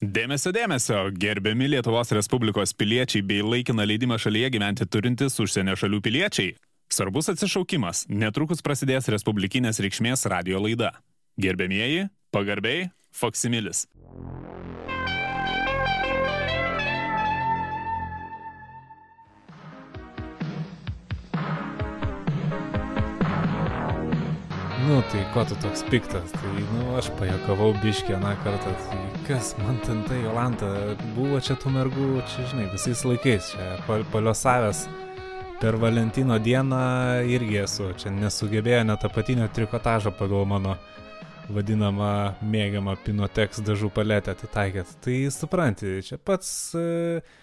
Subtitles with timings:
[0.00, 6.54] Dėmesio, dėmesio, gerbiami Lietuvos Respublikos piliečiai bei laikiną leidimą šalyje gyventi turintys užsienio šalių piliečiai.
[6.88, 10.94] Svarbus atsišaukimas, netrukus prasidės Respublikinės reikšmės radio laida.
[11.36, 13.84] Gerbėmieji, pagarbiai, Foksimilis.
[24.90, 26.32] Nu, tai ko tu toks piktas?
[26.34, 28.72] Tai, nu, aš pajakavau biškį aną kartą.
[28.88, 28.96] Tai
[29.28, 30.70] kas man ten tai, Jolanta,
[31.14, 34.80] buvo čia tų mergų, čia, žinai, visais laikais, čia pal paliosavęs
[35.60, 36.80] per Valentino dieną
[37.36, 40.74] irgi esu, čia nesugebėjo net apatinio trikotažo pagal mano
[41.54, 42.10] vadinamą
[42.42, 44.96] mėgiamą Pinotex dažų paletę atitaikėt.
[45.06, 46.50] Tai supranti, čia pats...
[46.74, 47.38] Uh,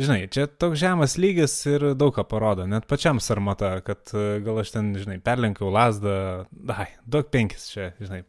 [0.00, 4.62] Žinai, čia toks žemas lygis ir daug ką parodo, net pačiam sarmata, kad e, gal
[4.62, 6.14] aš ten, žinai, perlenkiau lasdą,
[6.48, 8.22] dai, daug penkis čia, žinai,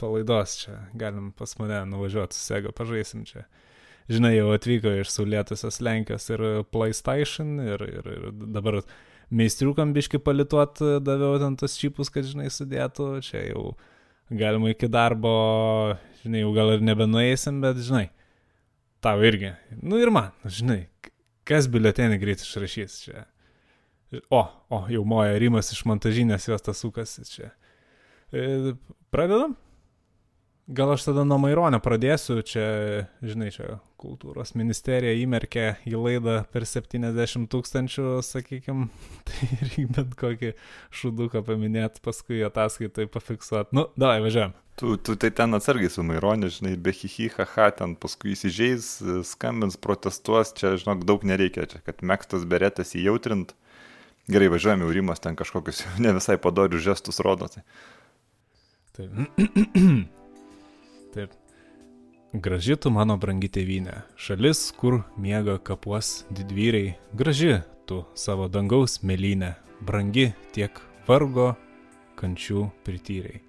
[0.00, 3.46] palaidos čia, galim pas mane nuvažiuoti su Sega, pažaisim čia.
[4.12, 8.28] Žinai, jau atvyko iš Saulėtusios Lenkijos ir PlayStation ir, ir, ir
[8.58, 8.82] dabar
[9.32, 13.70] meistriukam biški palituot daviau ten tos čipus, kad, žinai, sudėtų, čia jau
[14.28, 15.34] galima iki darbo,
[16.20, 18.10] žinai, jau gal ir nebenueisim, bet, žinai,
[19.04, 19.54] tau irgi.
[19.82, 20.86] Nu ir man, žinai,
[21.48, 23.24] kas biuletenį greit išrašys čia.
[24.32, 27.50] O, o, jau moja Rimas iš montažinės jos tas sukasi čia.
[28.32, 28.74] E,
[29.12, 29.56] pradedam?
[30.68, 32.64] Gal aš tada nuo Maironio pradėsiu, čia,
[33.24, 38.90] žinai, čia kultūros ministerija įmerkė į laidą per 70 tūkstančių, sakykime,
[39.28, 40.52] tai irgi bent kokį
[41.00, 43.72] šuduką paminėt, paskui ataskaitai pafiksuot.
[43.76, 44.52] Nu, davai, važiuojam.
[44.78, 48.90] Tu, tu tai ten atsargiai su Maironiu, žinai, be hihi, haha, ten paskui įsižeis,
[49.26, 53.56] skambins, protestuos, čia, žinok, daug nereikia, čia, kad mėgstas beretas įjautrint.
[54.30, 57.48] Gerai, važiuojame, Urimas ten kažkokius ne visai padorius žestus rodo.
[57.50, 57.64] Tai.
[58.94, 59.42] Taip.
[61.16, 61.34] Taip.
[62.38, 69.56] Graži tu mano brangi tėvynė, šalis, kur miega kapuos didvyriai, graži tu savo dangaus mėlynė,
[69.82, 70.78] brangi tiek
[71.08, 71.54] vargo,
[72.20, 73.47] kančių prityriai.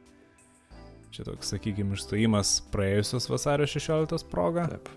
[1.13, 4.67] Čia toks, sakykime, išstojimas praėjusios vasario 16 proga.
[4.73, 4.89] Taip.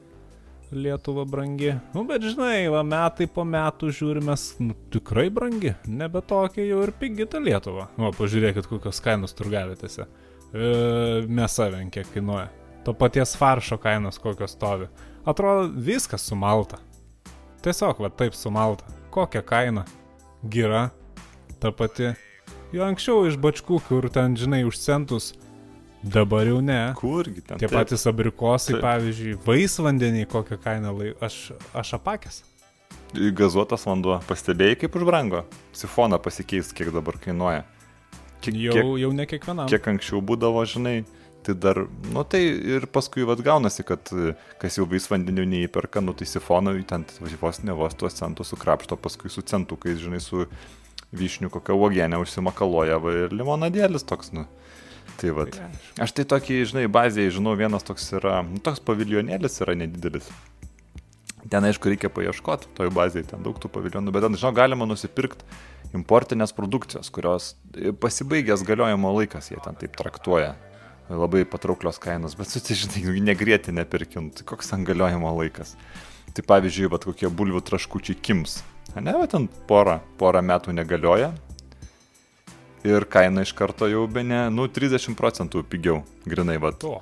[0.73, 1.75] Lietuva brangi.
[1.93, 6.95] Nu, bet žinai, va, metai po metų žiūrime, nu, tikrai brangi, nebe tokia jau ir
[6.97, 7.91] pigi ta Lietuva.
[8.01, 10.09] O, pažiūrėkit, kokios kainos turgavietėse.
[10.09, 10.73] E,
[11.29, 12.49] mėsa vien kiek kainuoja
[12.85, 14.87] to paties faršo kainos kokios stovi.
[15.25, 16.79] Atrodo, viskas sumalta.
[17.63, 18.85] Tiesiog va taip sumalta.
[19.11, 19.85] Kokia kaina?
[20.51, 20.89] Gira.
[21.61, 22.13] Ta pati.
[22.73, 25.33] Jo anksčiau iš bačkų, kur ten, žinai, už centus.
[26.03, 26.81] Dabar jau ne.
[26.99, 27.61] Kurgi ten?
[27.61, 27.77] Tie taip.
[27.79, 28.83] patys abrikosai, taip.
[28.83, 31.13] pavyzdžiui, vaisvandeniai kokią kainą lai...
[31.23, 32.43] Aš, aš apakęs.
[33.39, 34.19] Gazuotas vanduo.
[34.27, 35.45] Pastebėjai, kaip užbrango?
[35.77, 37.63] Sifoną pasikeis, kiek dabar kainuoja.
[38.43, 39.69] Kiek, jau, kiek, jau ne kiekvienam.
[39.71, 40.97] Kiek anksčiau būdavo, žinai,
[41.47, 42.41] tai dar, nu tai
[42.75, 44.11] ir paskui vad gaunasi, kad
[44.63, 47.07] kas jau vis vandeniu neįperka, nu tai sifoną, ten
[47.41, 50.49] vos ne vos tuos centus sukrapšto, paskui su centukais, žinai, su
[51.13, 54.49] vyšnių kokią uogienę užsimakaloja va, ir limonadėlis toks, nu.
[55.21, 55.47] Tai va.
[56.03, 60.31] Aš tai tokį, žinai, bazėje, žinau, vienas toks yra, nu, toks paviljonėlis yra nedidelis.
[61.43, 65.47] Ten, aišku, reikia paieškoti toj bazėje, ten daug tų paviljonų, bet ten, žinau, galima nusipirkti
[65.93, 67.53] importinės produkcijos, kurios
[68.01, 70.55] pasibaigęs galiojimo laikas, jie ten taip traktuoja
[71.11, 75.75] labai patrauklios kainos, bet, tai, žinai, negrėti nepirkint, tai koks ten galiojimo laikas.
[76.33, 78.63] Tai pavyzdžiui, va, kokie bulvių traškučiai kims.
[78.97, 81.33] Ne, va, ten porą, porą metų negalioja.
[82.89, 86.73] Ir kaina iš karto jau be ne, nu, 30 procentų pigiau, grinai, va.
[86.83, 86.97] To.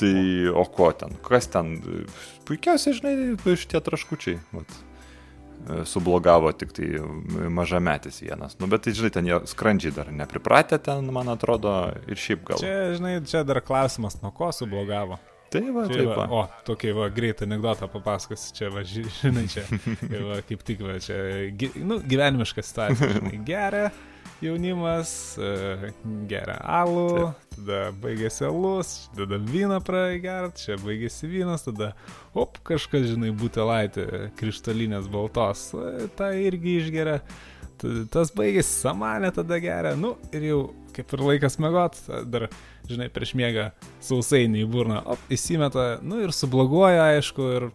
[0.00, 0.14] Tai
[0.56, 1.78] o ko ten, kas ten,
[2.48, 4.64] puikiausiai, žinai, šitie traškučiai, va
[5.68, 6.86] E, sublogavo tik tai
[7.48, 8.56] mažametis vienas.
[8.58, 11.74] Nu, bet tai, žinai, ten jie skrandžiai dar nepripratę ten, man atrodo,
[12.08, 12.62] ir šiaip gal.
[12.62, 15.20] Čia, žinai, čia dar klausimas, nuo ko sublogavo.
[15.50, 16.26] Tai va, taip va.
[16.30, 19.66] O, tokį va, greitą anegdotą papasakosiu, čia va, žinai, čia,
[20.30, 21.18] va, kaip tik va, čia,
[21.82, 23.90] nu, gyvenimiška situacija, žinai, geria
[24.44, 25.92] jaunimas, e,
[26.30, 27.54] geria alų, taip.
[27.56, 31.92] tada baigėsi alus, tada vyną praigert, čia baigėsi vynas, tada,
[32.34, 34.06] op, kažkas, žinai, butelaitė,
[34.40, 37.20] krištolinės baltos, e, tą irgi išgeria,
[38.12, 40.62] tas baigėsi samanė, tada geria, nu, ir jau
[40.96, 42.48] kaip ir laikas mėgot, dar,
[42.90, 43.70] žinai, prieš miegą
[44.04, 47.68] sausainį į burną, op, įsimeta, nu ir subloguoja, aišku, ir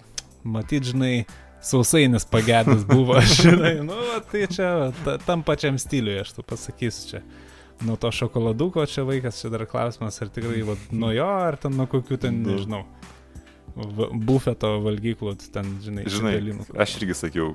[0.45, 1.25] matyt, žinai,
[1.65, 4.69] sausainis pagėdęs buvo, žinai, nu, va, tai čia
[5.03, 7.23] ta, tam pačiam stiliui, aš tu pasakysiu čia.
[7.83, 11.75] Nuo to šokoladuko čia vaikas, čia dar klausimas, ar tikrai va, nuo jo, ar ten
[11.75, 12.56] nuo kokių ten, nu.
[12.56, 12.85] nežinau,
[14.29, 16.38] bufeto valgyklų, ten, žinai, žinai
[16.79, 17.51] aš irgi sakiau,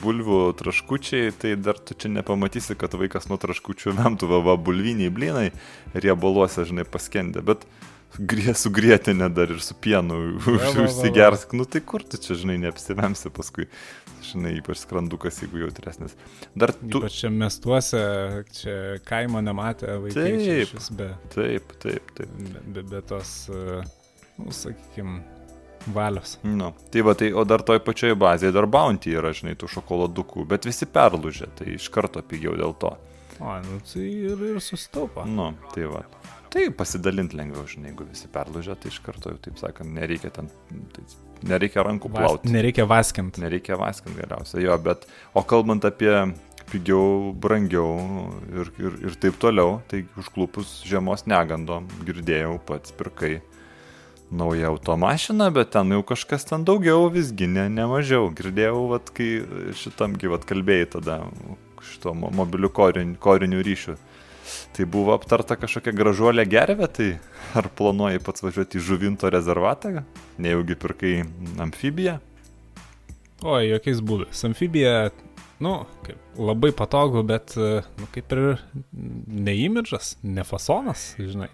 [0.00, 5.12] bulvių traškučiai, tai dar tu čia nepamatysi, kad vaikas nuo traškučių vemtų, va, va bulviniai
[5.12, 5.48] blynai
[5.94, 7.66] riebaluose, žinai, paskendė, bet
[8.18, 10.18] Grie, su grėtinė dar ir su pienu
[10.84, 11.54] užsigersk.
[11.56, 13.68] Nu tai kur tu čia, žinai, neapsivemsi paskui.
[14.30, 16.16] Žinai, ypač skrandukas, jeigu jautresnis.
[16.58, 17.00] Dar tu...
[17.00, 18.00] Ypač čia miestuose,
[18.58, 18.74] čia
[19.06, 20.26] kaimo nematė vaikai.
[20.26, 20.64] Taip.
[20.66, 22.32] išvis Be, Taip, taip, taip.
[22.36, 23.80] be, be, be tos, e,
[24.38, 25.22] nu, sakykime,
[25.94, 26.36] valios.
[26.42, 30.44] Nu, tai va, tai, o dar toj pačioj bazėje dar bounty yra, žinai, tų šokoladukų,
[30.50, 32.92] bet visi perlūžė, tai iš karto pigiau dėl to.
[33.40, 35.24] O, nu tai ir, ir susitaupo.
[35.24, 36.04] Nu, tai va.
[36.50, 40.48] Tai pasidalinti lengviau, žinai, jeigu visi perlūžė, tai iš karto jau, taip sakant, nereikia ten,
[40.96, 41.04] tai
[41.46, 42.50] nereikia rankų plauti.
[42.50, 43.42] nereikia vaskinti.
[43.44, 46.10] Nereikia vaskint geriausia, jo, bet, o kalbant apie
[46.72, 47.94] pigiau, brangiau
[48.50, 53.38] ir, ir, ir taip toliau, tai užklupus žiemos negandom, girdėjau, pats pirkai
[54.30, 58.28] naują automašiną, bet ten jau kažkas ten daugiau, visgi ne, ne mažiau.
[58.34, 59.40] Girdėjau, vat, kai
[59.78, 61.16] šitam gyvat kalbėjai tada,
[61.82, 63.96] šito mo- mobiliu koriniu, koriniu ryšiu.
[64.76, 67.08] Tai buvo aptarta kažkokia gražuolė gervė, tai
[67.58, 70.04] ar planuoji pats važiuoti į žuvinto rezervatą,
[70.40, 71.14] nejaugi pirkai
[71.62, 72.18] amfibiją?
[73.40, 74.42] O, jokiais būdais.
[74.44, 75.10] Amfibija,
[75.64, 78.60] nu, kaip, labai patogu, bet, e, nu, kaip ir
[78.92, 81.48] ne imidžas, ne fasonas, žinai.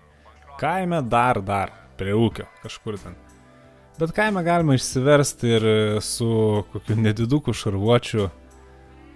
[0.59, 1.71] Kaime dar, dar,
[2.01, 3.15] prie ūkio, kažkur ten.
[4.01, 5.67] Bet kaime galima išsiversti ir
[6.05, 6.29] su
[6.73, 8.27] kokiu nediduku šarvuočiu.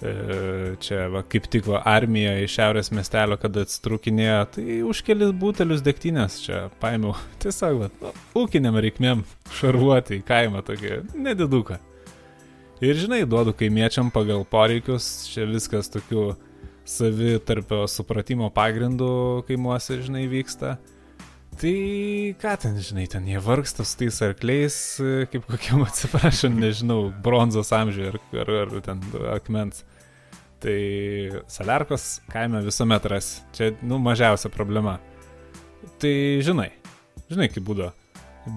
[0.01, 5.35] E, Čia, va, kaip tik va, armija iš šiaurės miestelio, kada atstrukinėjo, tai už kelis
[5.37, 7.13] butelius degtinės čia paėmiau.
[7.43, 9.27] Tiesiog, va, nu, ūkiniam reikmėm
[9.59, 11.81] šarvuoti į kaimą tokį nediduką.
[12.81, 16.31] Ir žinai, duodu kaimiečiam pagal poreikius, čia viskas tokiu
[16.89, 20.79] savitarpio supratimo pagrindu kaimuose, žinai, vyksta.
[21.61, 27.11] Tai ką ten, žinai, ten jie vargsta su tais arkliais, e, kaip kokiam atsiprašom, nežinau,
[27.25, 29.03] bronzos amžiuje ar, ar, ar ten
[29.35, 29.85] akmens.
[30.61, 30.77] Tai
[31.53, 33.29] salerkos kaime visuomet ras.
[33.57, 34.97] Čia, nu, mažiausia problema.
[36.01, 36.15] Tai
[36.45, 36.71] žinai,
[37.29, 37.91] žinai kaip būdo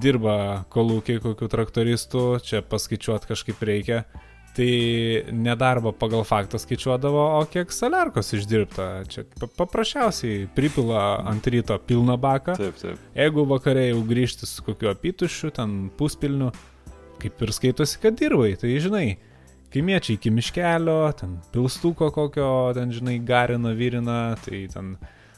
[0.03, 4.03] dirba kolūkiai kokių traktoristų, čia paskaičiuot kažkaip reikia.
[4.53, 4.65] Tai
[5.33, 8.85] nedarbą pagal faktą skaičiuodavo, o kiek salerkos išdirbta.
[9.09, 12.53] Čia pa- paprasčiausiai pripila ant ryto pilną baką.
[12.59, 12.99] Taip, taip.
[13.17, 16.51] Jeigu vakarė jau grįžti su kokiu apitušiu, ten puspilniu,
[17.23, 19.07] kaip ir skaitosi, kad dirbai, tai žinai,
[19.73, 24.93] kaimiečiai iki miškelio, ten pilstuko kokio, ten žinai, garina, vyrina, tai ten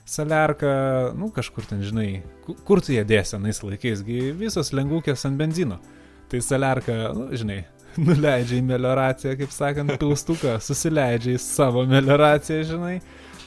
[0.06, 5.40] salerka, nu kažkur ten žinai, ku- kur tu jie dėsi anais laikais, visos lengvukės ant
[5.40, 5.80] benzino.
[6.28, 7.64] Tai salerka, nu žinai,
[8.08, 12.98] nuleidžia į melioraciją, kaip sakant, pilstuką, susileidžia į savo melioraciją, žinai.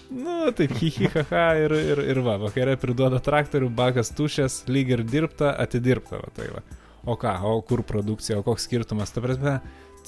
[0.09, 5.53] Nu, taip, hihihaha ir, ir, ir va, vakare priduoda traktorių, bakas tušęs, lyg ir dirbta,
[5.61, 6.65] atidirbta, va tai va.
[7.09, 9.59] O ką, o kur produkcija, o koks skirtumas, ta prasme,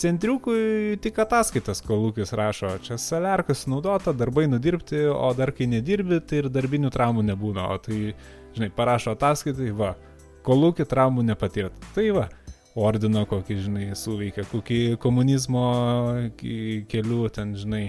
[0.01, 6.45] centriukui tik ataskaitas kolūkis rašo, čia salerkas naudota, darbai nudirbti, o dar kai nedirbi, tai
[6.45, 8.15] ir darbinių traumų nebūna, o tai,
[8.57, 9.95] žinai, parašo ataskaitai, va,
[10.47, 11.77] kolūkį traumų nepatirt.
[11.95, 12.29] Tai va,
[12.79, 15.65] ordino kokį, žinai, suveikia, kokį komunizmo
[16.41, 17.85] kelių ten, žinai,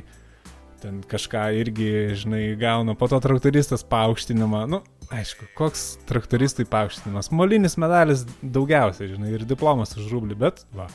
[0.82, 1.92] ten kažką irgi,
[2.24, 4.82] žinai, gauna, po to traktoristas paaukštinimą, nu,
[5.14, 10.88] aišku, koks traktoristui paaukštinimas, molinis medalis daugiausiai, žinai, ir diplomas už rublį, bet, va,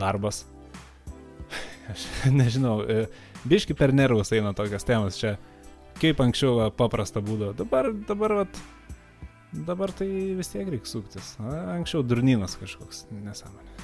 [0.00, 0.44] darbas.
[1.92, 3.04] Aš nežinau, e,
[3.46, 5.36] biški per nervus eina tokios temos čia,
[6.00, 8.64] kaip anksčiau va, paprasta būdavo, dabar, dabar, vat,
[9.66, 10.08] dabar tai
[10.38, 13.74] vis tiek reikia suktis, A, anksčiau durnynas kažkoks, nesąmonė.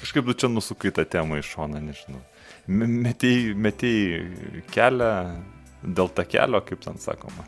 [0.00, 2.20] Kažkaip tu čia nusukai tą temą iš šoną, nežinau.
[2.66, 5.10] Me- Metėjai, metėjai kelią
[5.84, 7.46] dėl tą kelio, kaip ten sakoma.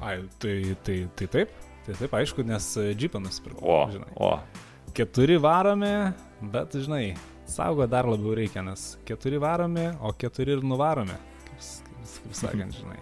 [0.00, 1.52] Ai, tai, tai, tai taip,
[1.86, 3.64] tai taip, aišku, nes džipą nusipirkau.
[3.66, 4.12] O, žinai.
[4.14, 4.32] o.
[4.96, 5.90] Keturi varomi,
[6.54, 7.16] bet, žinai,
[7.50, 11.16] saugo dar labiau reikia, nes keturi varomi, o keturi ir nuvaromi,
[11.48, 12.98] kaip, kaip, kaip sakant, žinai.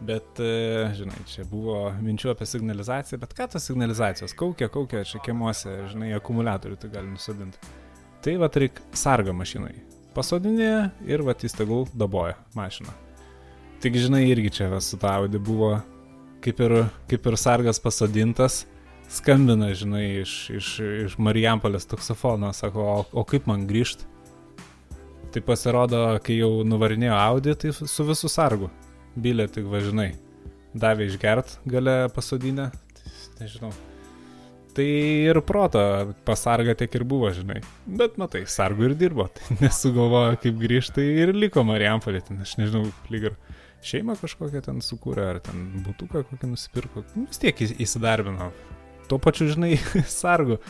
[0.00, 4.32] Bet, e, žinai, čia buvo minčių apie signalizaciją, bet ką tos signalizacijos?
[4.38, 7.60] Kaukia, kaukia, čia kiemuose, žinai, akumuliatorių tai gali nusadinti.
[8.24, 9.74] Tai va, reikia sargą mašinai.
[10.16, 10.72] Pasodinė
[11.08, 12.96] ir va, jis tegul daboja mašiną.
[13.84, 15.74] Tik, žinai, irgi čia va, su ta Audi buvo
[16.44, 16.76] kaip ir,
[17.08, 18.64] kaip ir sargas pasodintas,
[19.12, 20.68] skambina, žinai, iš, iš,
[21.06, 24.08] iš Marijampolės taksofono, sako, o, o kaip man grįžti?
[25.30, 28.70] Tai pasirodo, kai jau nuvarinėjo Audi, tai su visu sargu.
[29.18, 30.12] Bilė tik važinai.
[30.76, 32.68] Davė išgert gale pasodinę,
[33.40, 33.72] nežinau.
[34.70, 35.80] Tai ir proto
[36.24, 37.58] pasarga tiek ir buvo, žinai.
[37.90, 39.26] Bet matai, sargu ir dirbo.
[39.34, 42.22] Tai nesugalvojo, kaip grįžti tai ir liko Marijampolė.
[42.28, 43.38] Ten, aš nežinau, lyg ir
[43.82, 47.02] šeimą kažkokią ten sukūrė, ar ten būtuką kokį nusipirko.
[47.16, 48.52] Nu, vis tiek įs- įsidarbino.
[49.10, 49.74] Tuo pačiu, žinai,
[50.22, 50.60] sargu.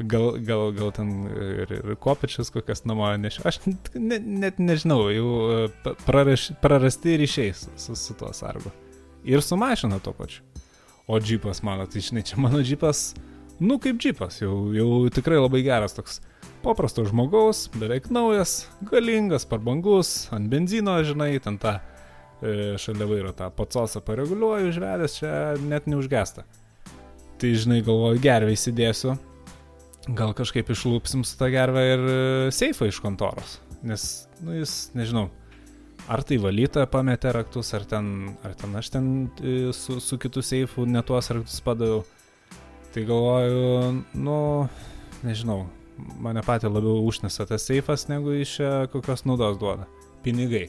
[0.00, 3.44] Gal, gal, gal ten ir, ir kopečius kokias namo nešiau.
[3.50, 3.58] Aš
[3.94, 8.72] ne, net nežinau, jau e, praraš, prarasti ryšiai su, su, tuo sargu.
[9.28, 10.46] Ir su mašina tuo pačiu.
[11.10, 13.10] O džipas mano, tai žinai, čia mano džipas,
[13.60, 16.20] nu kaip džipas, jau, jau tikrai labai geras toks
[16.62, 23.50] paprasto žmogaus, beveik naujas, galingas, parbangus, ant benzino, žinai, ten tą e, šalia vairo tą
[23.56, 25.32] pacosą pareguliuoju, užvedęs čia
[25.64, 26.44] net neužgesta.
[27.40, 29.16] Tai žinai, galvoju, gervę įsidėsiu,
[30.08, 32.16] gal kažkaip išlūpsim su tą gervę ir e,
[32.54, 34.06] seifą iš kontoros, nes,
[34.44, 35.28] nu jis, nežinau,
[36.10, 39.10] ar tai valytoja pametė raktus, ar ten, ar ten aš ten
[39.42, 42.04] e, su, su kitu seifu ne tuos raktus padaviau.
[42.90, 44.38] Tai galvoju, nu,
[45.22, 45.60] nežinau,
[46.18, 48.56] mane patį labiau užnesa tas seifas, negu iš
[48.90, 49.86] kokios naudos duoda.
[50.24, 50.66] Pinigai.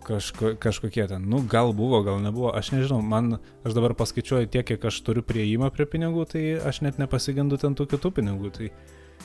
[0.00, 3.36] Kažko, kažkokie ten, nu gal buvo, gal nebuvo, aš nežinau, man,
[3.68, 7.76] aš dabar paskaičiuoju tiek, kiek aš turiu prieimą prie pinigų, tai aš net nepasigendu ten
[7.76, 8.70] tų kitų pinigų, tai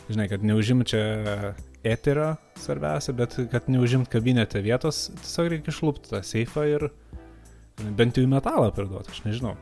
[0.10, 1.56] žinai, kad neužim čia
[1.86, 6.90] eterio svarbiausia, bet kad neužimt kabinete vietos, tiesiog reikia išlūpti tą seifą ir
[7.96, 9.56] bent jau į metalą priduoti, aš nežinau.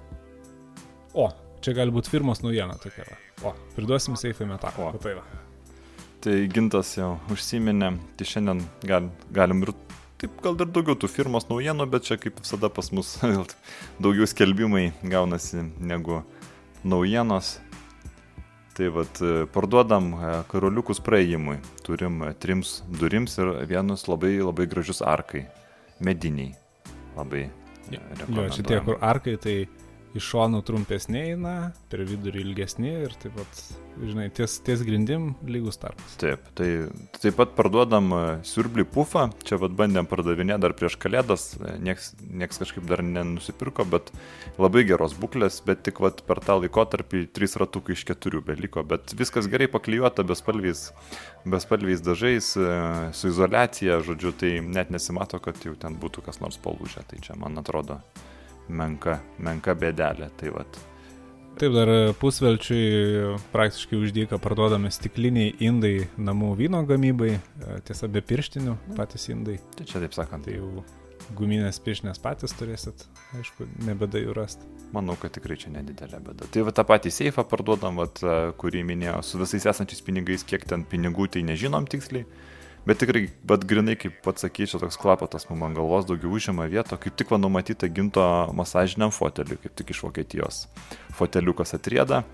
[1.13, 1.29] O,
[1.63, 3.05] čia gali būti firmos naujiena tokia.
[3.11, 3.17] Va.
[3.49, 4.89] O, priduosim seifą į metalą.
[4.89, 5.25] O, tai va.
[6.23, 9.73] Tai gintas jau užsiminė, tai šiandien gal, galim ir
[10.23, 13.17] taip gal dar daugiau tų firmos naujienų, bet čia kaip visada pas mus
[14.03, 16.23] daugiau skelbimai gaunasi negu
[16.87, 17.57] naujienos.
[18.73, 19.19] Tai vad
[19.53, 21.59] parduodam e, karoliukus praėjimui.
[21.85, 25.43] Turim e, trims durims ir vienus labai labai gražius arkai.
[26.01, 26.55] Mediniai.
[27.13, 27.43] Labai.
[27.93, 29.57] Jo, čia tie, kur arkai, tai
[30.17, 31.53] iš šonų trumpesnė eina,
[31.89, 33.61] per vidurį ilgesnė ir taip pat,
[33.97, 36.15] žinai, ties, ties grindim lygus tarpas.
[36.21, 36.67] Taip, tai
[37.17, 42.11] taip pat parduodam e, siurblį pufą, čia vad bandėm pardavinėti dar prieš kalėdas, e, nieks,
[42.29, 44.11] nieks kažkaip dar nenusipirko, bet
[44.61, 49.15] labai geros būklės, bet tik vad per tą laikotarpį trys ratukai iš keturių beliko, bet
[49.17, 50.91] viskas gerai paklijuota, bespalviais,
[51.49, 52.69] bespalviais dažais, e,
[53.17, 57.39] su izolacija, žodžiu, tai net nesimato, kad jau ten būtų kas nors palūžę, tai čia
[57.39, 58.01] man atrodo
[58.69, 60.29] menka, menka bėdelė.
[60.39, 60.81] Tai vat.
[61.53, 68.73] Taip, dar pusvelčiui praktiškai uždyka parduodami stikliniai indai namų vyno gamybai, e, tiesa be pirštinių
[68.97, 69.59] patys indai.
[69.77, 70.47] Tai čia taip sakant.
[70.47, 70.83] Tai jau
[71.37, 73.05] guminės pirštinės patys turėsit,
[73.37, 74.65] aišku, nebeda jų rasti.
[74.93, 76.49] Manau, kad tikrai čia nedidelė bėda.
[76.53, 80.65] Tai va tą patį seifą parduodam, vat, e, kurį minėjau, su visais esančiais pinigais, kiek
[80.69, 82.27] ten pinigų, tai nežinom tiksliai.
[82.83, 86.97] Bet tikrai, bet grinai, kaip pats sakyčiau, toks klapatas man ant galvos daugiau užima vieto,
[86.99, 88.23] kaip tik va numatyta ginto
[88.57, 90.65] masažiniam foteliui, kaip tik iš Vokietijos.
[91.15, 92.25] Foteliukas atrieda,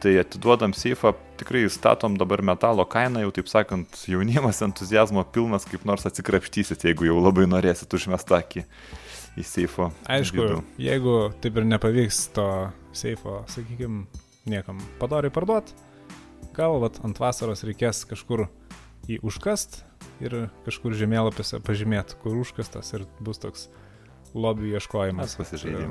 [0.00, 5.82] tai atiduodam seifą, tikrai statom dabar metalo kainą, jau taip sakant, jaunimas entuzijazmo pilnas, kaip
[5.88, 8.62] nors atsikrapštysit, jeigu jau labai norėsit užmest akį
[9.42, 9.90] į seifo.
[10.06, 10.62] Aišku, vidų.
[10.86, 12.46] jeigu taip ir nepavyks to
[12.94, 14.06] seifo, sakykime,
[14.46, 15.74] niekam padoriai parduot,
[16.54, 18.46] gal vat, ant vasaros reikės kažkur
[19.08, 19.82] jį užkast
[20.20, 23.68] ir kažkur žemėlapiuose pažymėti, kur užkastas ir bus toks
[24.34, 25.36] lobių ieškojimas.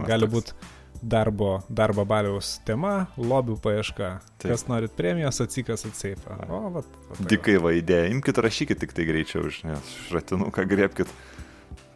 [0.07, 0.55] Gali būti
[1.01, 4.11] darbo, darbo baliaus tema, lobių paieška.
[4.37, 4.51] Taip.
[4.51, 6.37] Kas norit premijos, atsikas atseifą.
[6.47, 11.11] O, vat, vat, Dikai va idėja, imkite rašykit tik tai greičiau, šratinuką grėpkit.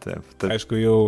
[0.04, 0.50] Taip, taip.
[0.52, 0.98] Aišku, jau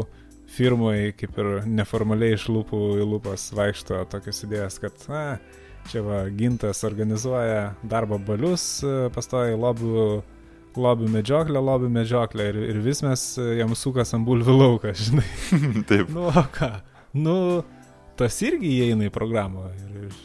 [0.56, 5.22] firmoje kaip ir neformaliai iš lūpų į lūpas vaikšto tokias idėjas, kad, na,
[5.86, 10.06] Čia va, gintas organizuoja darbo balius, e, pastoja lobių,
[10.76, 15.26] lobių medžioklę, lobių medžioklę ir, ir vis mes e, jam sukas ant bulvių lauką, žinai.
[15.90, 16.10] Taip.
[16.14, 16.72] nu, o ką?
[17.16, 17.36] Nu,
[18.18, 19.70] tas irgi įeina į programą.
[19.86, 20.18] Ir,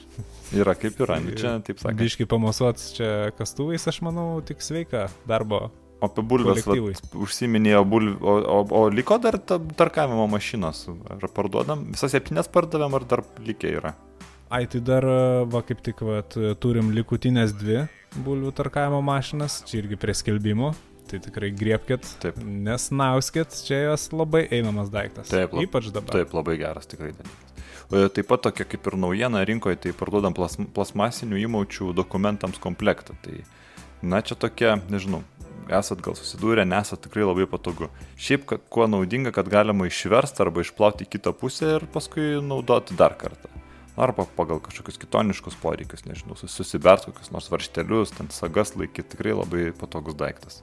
[0.63, 2.01] yra kaip yra, nu, čia taip sakant.
[2.01, 5.69] Biškai pamosuot čia kastuvais, aš manau, tik sveika darbo
[6.01, 6.65] O apie bulves
[7.13, 9.37] užsiminėjo bulvės, o, o, o liko dar
[9.77, 13.91] tarkavimo mašinos, ar parduodam, visas septynės pardavėm, ar dar likė yra?
[14.51, 15.05] Ai, tai dar,
[15.47, 16.17] va, kaip tik, va,
[16.59, 17.85] turim likutinės dvi
[18.19, 20.73] bulvių tarkavimo mašinas, čia irgi prie skelbimų,
[21.07, 22.41] tai tikrai griebkit, Taip.
[22.43, 25.29] nesnauskit, čia jos labai einamas daiktas.
[25.31, 26.17] Taip, lab, ypač dabar.
[26.17, 27.53] Taip, labai geras tikrai dalykas.
[28.17, 33.15] Taip pat tokia kaip ir naujiena rinkoje, tai parduodam plas, plasmasinių įmaučių dokumentams komplektą.
[33.23, 33.39] Tai,
[34.03, 35.23] na, čia tokia, nežinau,
[35.71, 37.87] esat gal susidūrę, nesat tikrai labai patogu.
[38.19, 42.99] Šiaip, kad, kuo naudinga, kad galima išversti arba išplauti į kitą pusę ir paskui naudoti
[42.99, 43.60] dar kartą
[43.99, 49.69] arba pagal kažkokius kitoniškus poreikius, nežinau, susibert kokius nors varštelius, ten sagas laikyti, tikrai labai
[49.77, 50.61] patogus daiktas.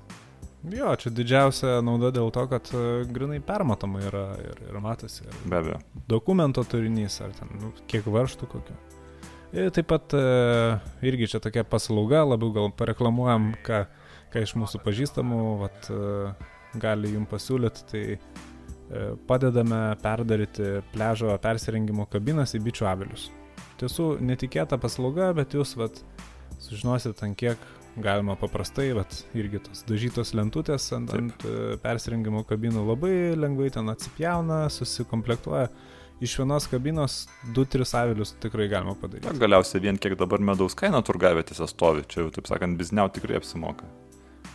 [0.66, 5.23] Jo, čia didžiausia nauda dėl to, kad e, grinai permatoma yra ir, ir matosi.
[5.23, 5.78] Ir Be abejo.
[6.11, 8.75] Dokumento turinys, ar ten, nu, kiek varštų kokiu.
[9.54, 10.25] Ir taip pat e,
[11.06, 13.85] irgi čia tokia paslauga, labiau gal pareklamuojam, ką,
[14.35, 16.35] ką iš mūsų pažįstamų vat, e,
[16.82, 18.02] gali jums pasiūlyti, tai
[19.28, 23.28] padedame perdaryti pležo persirengimo kabinas į bičių avilius.
[23.78, 26.00] Tiesų, netikėta paslauga, bet jūs vat,
[26.62, 27.61] sužinosit, ant kiek
[28.02, 33.90] galima paprastai, vat, irgi tos dažytos lentutės ant, ant e, persirengimo kabinų labai lengvai ten
[33.92, 35.68] atsipjauna, susikomplektuoja
[36.21, 37.21] iš vienos kabinos
[37.54, 39.28] 2-3 avilius tikrai galima padaryti.
[39.28, 43.38] Na, galiausiai vien kiek dabar medaus kaina turgavietėse stovi, čia jau, taip sakant, bizniau tikrai
[43.38, 43.87] apsimoka.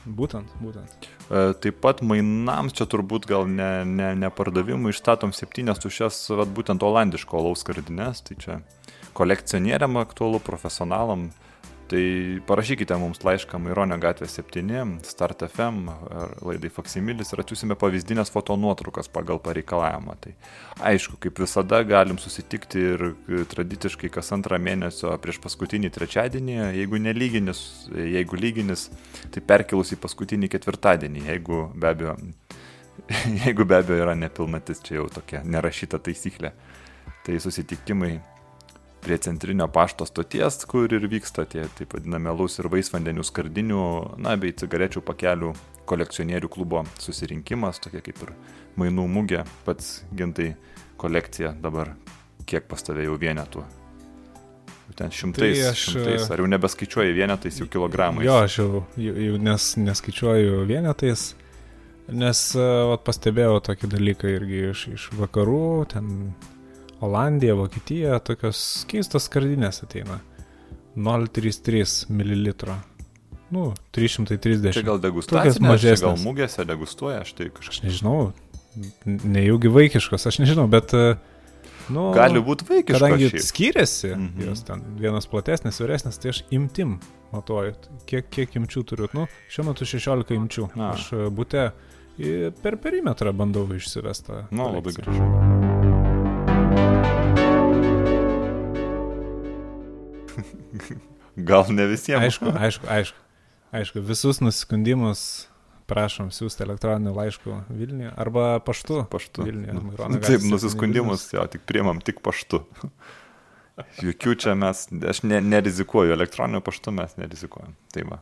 [0.04, 1.08] Būtent, būtent.
[1.32, 6.52] E, taip pat mainams čia turbūt gal ne, ne, ne pardavimui išstatom septynias tušias, vat,
[6.52, 8.58] būtent olandiško alaus skardinės, tai čia
[9.16, 11.30] kolekcionieriam aktualu, profesionalam.
[11.92, 18.32] Tai parašykite mums laišką Maironio gatvė 7, Start FM ar laidai Faksimilis ir atsiūsime pavyzdinės
[18.32, 20.16] fotonuotraukas pagal pareikalavimą.
[20.24, 20.32] Tai
[20.92, 23.06] aišku, kaip visada galim susitikti ir
[23.52, 28.88] tradiciškai kas antrą mėnesio prieš paskutinį trečiadienį, jeigu nelyginis, jeigu lyginis,
[29.36, 32.16] tai perkelus į paskutinį ketvirtadienį, jeigu be abejo,
[33.44, 36.56] jeigu be abejo yra nepilnatis, čia jau tokia nerašyta taisyklė.
[37.24, 38.18] Tai susitikimai
[39.04, 43.84] prie centrinio pašto stoties, kur ir vyksta tie taip vadinami alus ir vaisvandenių skardinių,
[44.24, 45.52] na, bei cigarečių pakelių
[45.90, 48.34] kolekcionierių klubo susirinkimas, tokia kaip ir
[48.80, 50.54] mainų mugė, pats gintai
[51.02, 51.94] kolekcija dabar
[52.48, 53.64] kiek pas tave jau vienetų.
[54.94, 58.28] Ten šimtais, tai aš, šimtais, ar jau nebeskaičiuoji vienetais, jau kilogramais.
[58.28, 61.32] Jo, aš jau, jau nes, neskaičiuoju vienetais,
[62.14, 62.42] nes
[62.92, 65.64] vat, pastebėjau tokį dalyką irgi iš, iš vakarų,
[65.96, 66.12] ten
[67.04, 70.22] Olandija, Vokietija, tokios keistos skardinės ateina.
[70.96, 72.54] 0,33 ml.
[73.54, 74.74] Nu, 330.
[74.74, 76.06] Čia gal degustacijos mažesnės.
[76.06, 77.76] Gal mūgėse degustuoja, aš tai kažkaip.
[77.76, 78.18] Aš nežinau,
[79.06, 80.96] nejaugi vaikiškos, aš nežinau, bet...
[81.92, 82.96] Nu, Gali būti vaikiškas.
[82.96, 83.44] Kadangi šiaip.
[83.44, 84.46] skiriasi, mm -hmm.
[84.48, 87.00] jos ten vienas platesnis, vyresnis, tai aš imtim
[87.34, 87.74] matuoju,
[88.06, 89.10] kiek, kiek imčių turiu.
[89.14, 90.70] Nu, šiuo metu 16 imčių.
[90.80, 90.94] Na.
[90.94, 91.72] Aš būte
[92.64, 94.48] per perimetrą bandau išsivestą.
[94.52, 95.73] Na, nu, labai gražu.
[101.50, 102.28] Gal ne visiems.
[102.28, 103.20] Aišku, aišku, aišku.
[103.74, 105.48] Aišku, visus nusiskundimus
[105.90, 109.04] prašom siūsti elektroniniu laišku Vilniuje arba paštu.
[109.12, 109.48] Paštu.
[109.48, 110.20] Vilniuje.
[110.24, 112.63] Taip, nusiskundimus, jo, tik priemam tik paštu.
[114.06, 117.74] Jokių čia mes, aš ne, nerizikuoju, elektroniniu paštu mes nerizikuojam.
[117.94, 118.20] Tai va.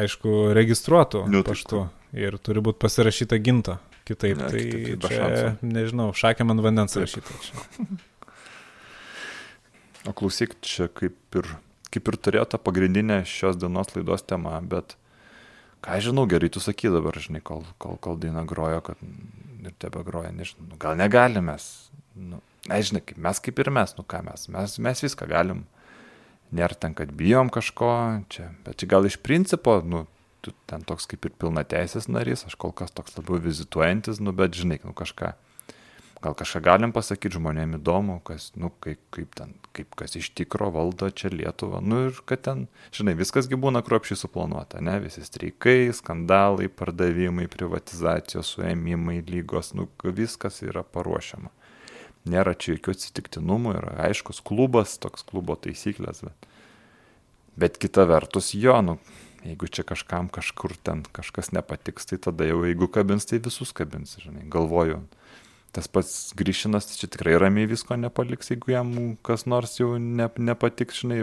[0.00, 1.84] Aišku, registruotų nu, paštu
[2.16, 3.78] ir turi būti pasirašyta ginta.
[4.04, 5.68] Kitaip, ne, tai kitaip, čia, šansų.
[5.68, 7.64] nežinau, šakė man vandens rašyta čia.
[10.04, 11.48] O klausyk, čia kaip ir
[11.94, 14.96] kaip ir turėjo tą pagrindinę šios dienos laidos temą, bet
[15.84, 19.04] ką žinau, gerai tu saky dabar, žinai, kol, kol, kol daina grojo, kad
[19.64, 21.56] ir tebe groja, nežinau, nu, gal negalime
[22.14, 22.40] nu,
[22.70, 25.64] nežinai, kaip mes kaip ir mes, nu ką mes, mes, mes viską galim,
[26.54, 27.92] nėra ten, kad bijom kažko,
[28.32, 30.04] čia, bet čia gal iš principo, nu,
[30.44, 34.34] tu ten toks kaip ir pilna teisės narys, aš kol kas toks labiau vizituojantis, nu,
[34.36, 35.32] bet žinai, nu kažką
[36.24, 40.70] Gal kažką galim pasakyti žmonėm įdomu, kas, nu, kaip, kaip ten, kaip kas iš tikro
[40.72, 41.82] valdo čia Lietuvą.
[41.84, 42.62] Nu ir kad ten,
[42.96, 44.94] žinai, viskasgi būna kruopšiai suplanuota, ne?
[45.04, 49.84] Visi streikai, skandalai, pardavimai, privatizacijos, suėmimai, lygos, nu,
[50.16, 51.52] viskas yra paruošiama.
[52.32, 56.48] Nėra čia jokių atsitiktinumų, yra aiškus klubas, toks klubo taisyklės, bet,
[57.60, 58.96] bet kita vertus, jo, nu,
[59.44, 64.16] jeigu čia kažkam kažkur ten kažkas nepatiks, tai tada jau jeigu kabins, tai visus kabins,
[64.24, 65.02] žinai, galvoju
[65.74, 68.92] tas pats Grįšinas čia tikrai ramiai visko nepaliks, jeigu jam
[69.26, 71.20] kas nors jau ne, nepatiks, žinai,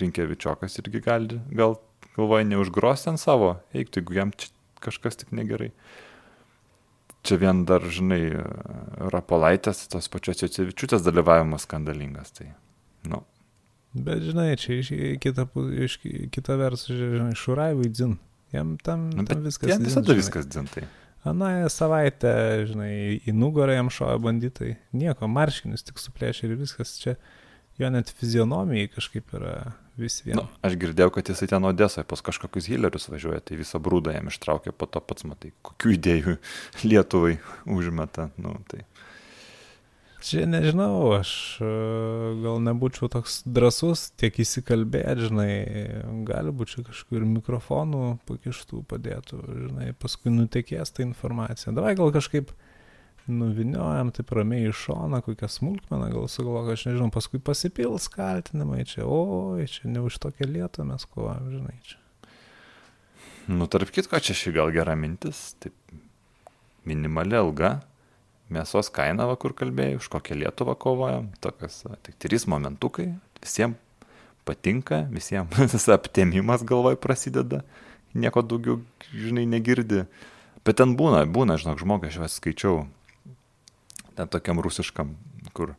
[0.00, 1.78] Rinkievičiokas irgi gali, gal
[2.18, 4.34] galvoja, neužgros ten savo, eiktų, jeigu jam
[4.84, 5.72] kažkas tik negerai.
[7.26, 8.22] Čia vien dar, žinai,
[9.12, 12.52] Rapolaitės, tos pačios Jocivičiūtės dalyvavimas skandalingas, tai,
[13.10, 13.24] nu.
[13.98, 15.48] Bet, žinai, čia iš kita,
[15.82, 15.98] iš
[16.34, 18.16] kita vers, žinai, Šuraivui dzin.
[18.54, 19.74] Jam tam, nu, tam viskas.
[19.74, 20.86] Jam visada dzin, viskas dzin, tai.
[21.28, 22.32] Aną savaitę,
[22.70, 22.92] žinai,
[23.28, 24.76] į nugarą jam šoja banditai.
[24.96, 27.18] Nieko, marškinius tik suplėšė ir viskas čia.
[27.78, 29.52] Jo net fizionomijai kažkaip yra
[29.98, 30.42] vis viena.
[30.42, 34.30] Nu, aš girdėjau, kad jisai ten Odesoje pas kažkokius hilerius važiuoja, tai visą brūdą jam
[34.30, 36.36] ištraukė, po to pats matai, kokių idėjų
[36.90, 37.36] Lietuvai
[37.78, 38.30] užmeta.
[38.40, 38.82] Nu, tai.
[40.18, 41.30] Čia nežinau, aš
[41.62, 41.68] e,
[42.42, 45.52] gal nebūčiau toks drasus, tiek įsikalbėti, žinai,
[46.26, 51.76] gali būti čia kažkur mikrofonų pakištų padėtų, žinai, paskui nutekės tą informaciją.
[51.76, 52.50] Davai gal kažkaip
[53.30, 59.04] nuviniojam taip ramiai iš šoną, kokią smulkmeną, gal sugalvoju, aš nežinau, paskui pasipils kaltinimai čia,
[59.06, 62.02] oi, čia ne už tokią lietą mes kovojam, žinai, čia.
[63.48, 65.76] Nu, tarp kitko, čia ši gal gera mintis, taip
[66.88, 67.78] minimali alga,
[68.52, 73.10] mėsos kaina, va, kur kalbėjai, už kokią Lietuvą kovojam, tokias, tik trys momentukai,
[73.42, 73.78] visiems
[74.48, 77.62] patinka, visiems tas aptemimas galvoj prasideda,
[78.16, 78.80] nieko daugiau,
[79.12, 80.06] žinai, negirdi.
[80.66, 82.86] Bet ten būna, būna, žinok, žmogus, aš vis skaičiau,
[84.16, 85.12] ten tokiam rusiškam,
[85.56, 85.74] kur,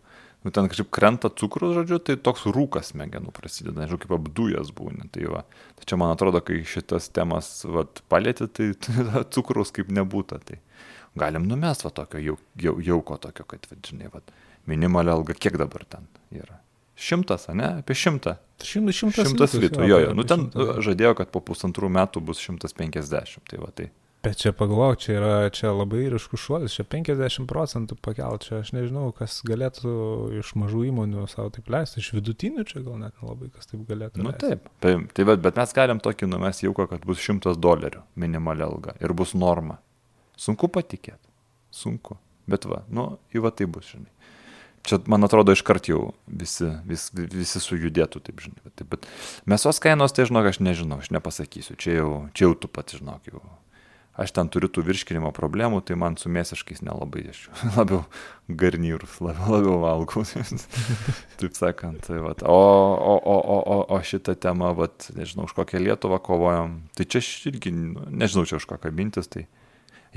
[0.46, 5.10] nu, ten kažkaip krenta cukrus, žodžiu, tai toks rūkas smegenų prasideda, nežinau, kaip apdujas būna.
[5.14, 5.44] Tai, va,
[5.84, 10.42] čia man atrodo, kai šitas temas, va, palėti, tai, tai cukrus kaip nebūtų.
[10.48, 10.62] Tai
[11.16, 14.22] galim numest va tokio jau, jau, jauko tokio, kad, va, žinai, va,
[14.70, 16.60] Minimali alga, kiek dabar ten yra?
[17.00, 17.80] Šimtas, ne?
[17.80, 18.36] Apie šimtą.
[18.60, 20.12] Šimtas, šimtas, Šimtas litų, jo, jo.
[20.18, 20.82] Nu, ten šimtą.
[20.84, 23.40] žadėjo, kad po pusantrų metų bus 150.
[23.50, 23.88] Tai va, tai.
[24.20, 28.74] Bet čia pagalvojau, čia yra čia labai ryškus šuolis, čia 50 procentų pakelt, čia aš
[28.76, 29.94] nežinau, kas galėtų
[30.42, 34.20] iš mažų įmonių savo taip leisti, iš vidutinių čia gal net nelabai kas taip galėtų.
[34.20, 34.50] Nu leisti.
[34.50, 34.68] taip.
[34.84, 38.98] Tai, tai bet, bet mes galim tokį numesti jauką, kad bus 100 dolerių minimali alga
[39.00, 39.80] ir bus norma.
[40.40, 41.28] Sunku patikėti.
[41.76, 42.18] Sunku.
[42.50, 44.10] Bet va, nu, į va tai bus, žinai.
[44.88, 48.72] Čia, man atrodo, iškart jau visi, vis, visi sujudėtų, taip žinai.
[48.72, 49.08] Taip, bet
[49.50, 51.76] mėsos kainos, tai žinok, aš nežinau, aš nepasakysiu.
[51.80, 53.44] Čia jau, čia jau tu pats žinok, jau.
[54.20, 57.46] Aš ten turiu tų virškinimo problemų, tai man su mėsiškais nelabai aš
[57.78, 58.02] labiau
[58.48, 60.24] garnyrus, labiau, labiau valgau.
[61.40, 62.02] taip sakant.
[62.08, 62.44] Tai vat.
[62.48, 67.08] o, o, o, o, o, o šitą temą, vat, nežinau, už kokią Lietuvą kovojam, tai
[67.08, 69.46] čia aš irgi, nu, nežinau, čia už ką kabintis, tai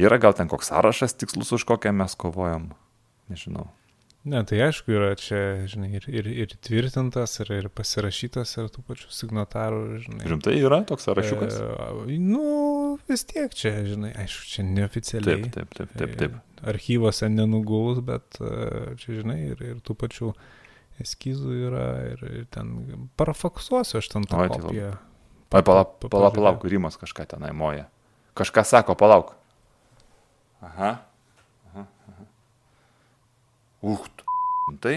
[0.00, 2.72] yra gal ten koks sąrašas tikslus, už kokią mes kovojam,
[3.32, 3.68] nežinau.
[4.22, 8.84] Ne, tai aišku, yra čia, žinai, ir, ir, ir tvirtintas, ir, ir pasirašytas, ir tų
[8.86, 10.28] pačių signatarų, žinai.
[10.30, 11.56] Rimtai yra toks sąrašiukas?
[11.58, 12.44] E, nu,
[13.10, 15.48] vis tiek čia, žinai, aišku, čia neoficialiai.
[15.48, 16.14] Taip, taip, taip, taip.
[16.20, 16.38] taip.
[16.38, 20.30] E, Archyvose nenugulus, bet e, čia, žinai, ir, ir tų pačių
[21.02, 24.94] eskizų yra, ir, ir ten parafaksuosiu aš ten tą Oi, tai kopiją.
[25.50, 27.88] Ai, palauk, pa- palauk, palauk, Rimas kažką tenai moja.
[28.38, 29.34] Kažką sako, palauk.
[30.62, 30.90] Aha.
[31.72, 31.86] Aha.
[32.12, 32.26] aha.
[33.92, 34.24] Uch, tu.
[34.80, 34.96] Tai.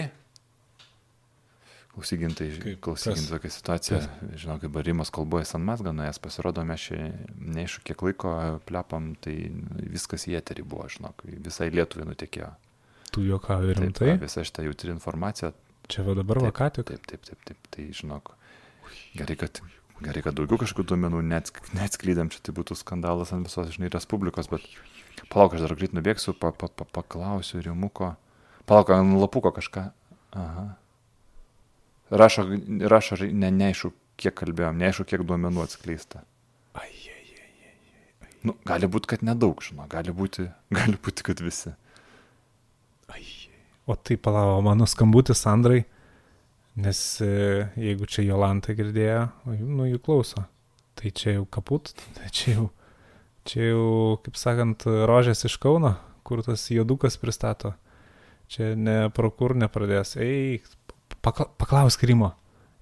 [1.96, 3.30] Klausygintai, Kaip- klausykint kas?
[3.32, 3.98] tokią situaciją.
[4.36, 6.98] Žinau, kaip Rimas kalboja San Masga, nuėjęs pasirodo, mes čia
[7.40, 8.34] neišu kiek laiko
[8.68, 9.36] plepam, tai
[9.94, 12.50] viskas į eterį buvo, žinok, visai Lietuvai nutekėjo.
[13.16, 14.10] Tu juokauji Taip, rimtai.
[14.12, 15.54] va, visa šitą jautri informacija
[15.88, 16.84] Čia va dabar Taip, va ką tik.
[16.90, 18.32] Taip, taip, taip, taip, tai žinok.
[19.14, 19.60] Gerai, kad,
[20.02, 24.50] gerai, kad daugiau kažkokių duomenų neatsk- neatsklydėm, čia tai būtų skandalas ant visos, žinai, Respublikos,
[24.50, 24.66] bet
[25.32, 28.14] palauk, aš dar greit nubėgsiu, pa, pa, pa, paklausiu Rimuko.
[28.66, 29.88] Palauk, ant lapuko kažką.
[30.36, 30.66] Aha.
[32.10, 32.44] Rašo,
[32.86, 36.22] rašo ne, neaišku, kiek kalbėjom, neaišku, kiek duomenų atskleista.
[36.78, 40.46] Ai, ai, ai, Nu, gali būti, kad nedaug, žinau, gali būti,
[40.78, 41.74] gali būti, kad visi.
[43.10, 43.24] ai.
[43.86, 45.84] O tai palavo mano skambutis Sandrai,
[46.76, 50.42] nes e, jeigu čia Jolanta girdėjo, nu jų klauso,
[50.98, 52.70] tai čia jau kaput, tai čia jau,
[53.46, 55.94] čia jau, kaip sakant, rožės iš Kauno,
[56.26, 57.74] kur tas jodukas pristato.
[58.50, 60.14] Čia ne pro kur nepradės.
[60.22, 60.66] Eik,
[61.24, 62.32] pakla, paklausk Rimo.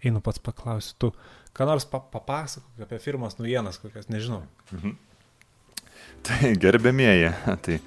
[0.05, 0.97] Einu pats paklausiu.
[1.01, 1.13] Tu
[1.57, 4.43] ką nors pa, papasakok apie firmos naujienas kokias, nežinau.
[6.25, 7.31] Tai gerbėmieji,
[7.65, 7.79] tai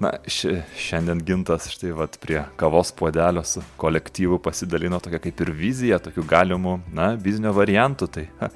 [0.00, 5.52] na, ši, šiandien gintas štai vat prie kavos puodelio su kolektyvu pasidalino tokia kaip ir
[5.56, 8.08] vizija, tokių galimų, na, biznio variantų.
[8.16, 8.50] Tai ha,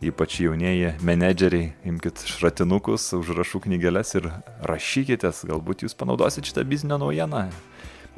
[0.00, 4.30] ypač jaunieji menedžeriai, imkite šratinukus, užrašų knygelės ir
[4.64, 7.48] rašykitės, galbūt jūs panaudosit šitą biznio naujieną.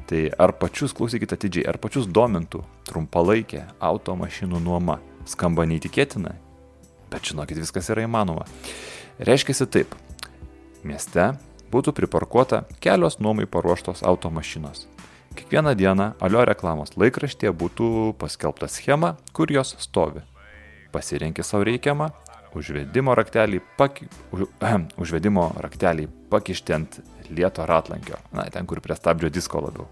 [0.06, 5.00] Tai ar pačius, klausykite atidžiai, ar pačius domintų trumpalaikė automašinų nuoma.
[5.26, 6.32] Skamba neįtikėtinai,
[7.10, 8.42] bet žinokit, viskas yra įmanoma.
[9.22, 9.94] Reiškia taip,
[10.82, 11.28] mieste
[11.70, 14.88] būtų priparkuota kelios nuomai paruoštos automašinos.
[15.38, 17.86] Kiekvieną dieną alio reklamos laikraštėje būtų
[18.20, 20.26] paskelbta schema, kur jos stovi.
[20.92, 22.10] Pasirenki savo reikiamą,
[22.56, 26.98] užvedimo raktelį, paki, už, ahem, užvedimo raktelį pakišti ant
[27.32, 29.86] lieto ratlankio, na, ten, kur prie stabdžio disko labiau.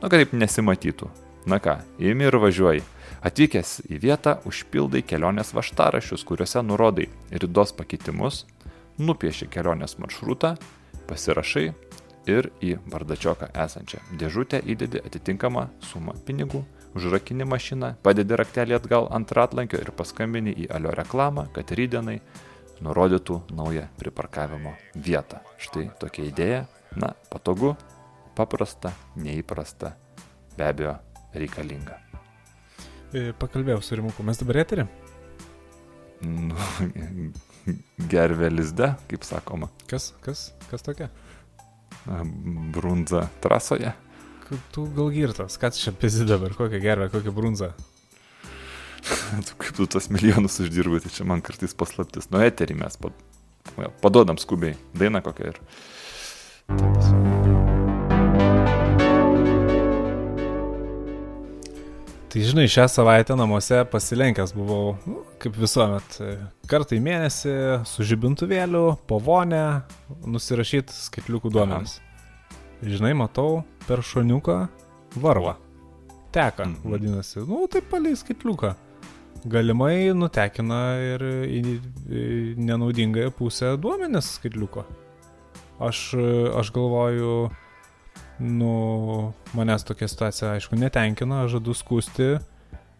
[0.00, 1.08] Nu, kad taip nesimatytų.
[1.46, 2.82] Na ką, imi ir važiuoji.
[3.26, 8.44] Atvykęs į vietą, užpildai kelionės vaštarašius, kuriuose nurodai ridos pakitimus,
[8.98, 10.56] nupieši kelionės maršrutą,
[11.06, 11.68] pasirašai
[12.30, 16.64] ir į bardačioką esančią dėžutę įdedi atitinkamą sumą pinigų,
[16.96, 22.18] užrakini mašiną, padedi raktelį atgal ant ratlankio ir paskambini į alio reklamą, kad rydienai
[22.84, 25.40] nurodytų naują priparkavimo vietą.
[25.60, 26.62] Štai tokia idėja.
[26.96, 27.74] Na, patogu,
[28.36, 29.94] paprasta, neįprasta,
[30.56, 30.94] be abejo,
[31.36, 31.98] reikalinga.
[33.12, 34.86] E, Pakalbėjau su Rimuku, mes dabar eterį.
[36.24, 36.56] Nu,
[38.12, 41.10] gervė lizde, kaip sakoma, Kas, kas, kas tokia?
[42.72, 43.92] brunza trasoje.
[44.74, 47.72] Tu gal girtas, ką čia pezi dabar, kokią gervę, kokią brunzą.
[49.46, 52.30] Tu kaip tu tos milijonus uždirbai, tai čia man kartais paslaptis.
[52.30, 53.14] Nu, eterį mes pad...
[54.02, 55.62] paduodam skubiai dainą kokią ir...
[56.66, 57.14] Tadas.
[62.36, 66.34] Tai žinai, šią savaitę namuose pasilenkęs buvau, nu, kaip visuomet, e,
[66.68, 67.54] kartą į mėnesį
[67.88, 69.62] su žibintuvėliu, pavonę,
[70.28, 71.94] nusirašyti skaitliukų duomenis.
[72.84, 74.66] Žinai, matau per šoniuką
[75.22, 75.54] varvą.
[76.32, 76.90] Teka, Mhm.
[76.92, 78.74] vadinasi, nu, taip palei skaitliuką.
[79.46, 84.84] Galimai nutekina ir į, į nenaudingąją pusę duomenis skaitliuko.
[85.80, 86.14] Aš,
[86.56, 87.50] aš galvoju,
[88.40, 92.28] nu, manęs tokia situacija, aišku, netenkina, aš žadu skūsti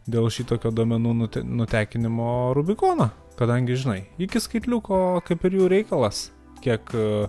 [0.08, 6.30] dėl šitokio domenų nute, nutekinimo Rubikoną, kadangi, žinai, iki skaitliuko kaip ir jų reikalas,
[6.62, 7.26] kiek uh,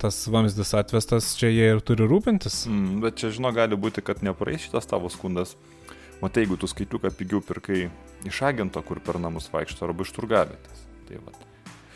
[0.00, 2.62] tas vamzdis atvestas, čia jie ir turi rūpintis.
[2.70, 5.56] Mm, bet čia, žinau, gali būti, kad nepraeis šitas tavo skundas.
[6.22, 7.84] Matai, jeigu tu skaitliuką pigiau pirkai
[8.26, 10.86] iš agento, kur per namus vaikšto, arba iš turgavėtės.
[11.08, 11.34] Tai va.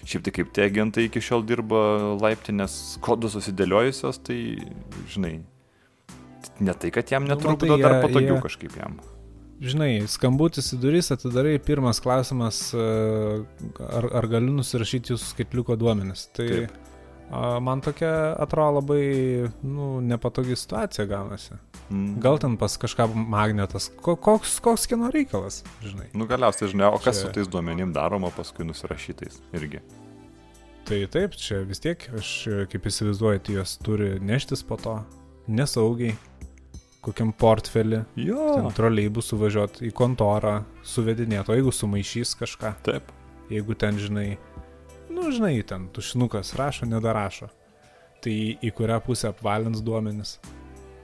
[0.03, 1.81] Šiaip tai kaip tie agentai iki šiol dirba
[2.19, 4.39] laiptinės kodus susidėliojusios, tai,
[5.11, 5.35] žinai,
[6.63, 8.45] ne tai, kad jam netrukdo, nu, matai, dar patogiau jie...
[8.47, 9.01] kažkaip jam
[9.63, 12.87] žinai, skambutis į duris, atidarai, pirmas klausimas, e,
[13.79, 16.25] ar, ar galiu nusirašyti jūsų skaitliuko duomenis.
[16.35, 16.92] Tai Taip.
[17.61, 19.05] Man tokia atrodo labai,
[19.63, 21.57] nu, nepatogi situacija gaunasi.
[21.91, 22.21] Mm.
[22.21, 26.11] Gal ten pas kažką magnetas, koks, koks kino reikalas, žinai.
[26.17, 27.27] Nu, galiausiai, žinai, o kas čia...
[27.27, 29.83] su tais duomenim daroma paskui nusirašytais irgi.
[30.89, 32.35] Tai taip, čia vis tiek, aš
[32.73, 34.99] kaip įsivaizduoju, tai jos turi neštis po to,
[35.47, 36.17] nesaugiai,
[37.03, 38.05] kokiam portfelį,
[38.77, 42.77] troliai bus suvažiuoti į kontorą, suvedinėti, o jeigu sumaišys kažką.
[42.87, 43.11] Taip.
[43.53, 44.27] Jeigu ten, žinai,
[45.13, 47.51] nu, žinai, ten tušinukas rašo, nedarašo.
[48.23, 50.37] Tai į kurią pusę apvalins duomenis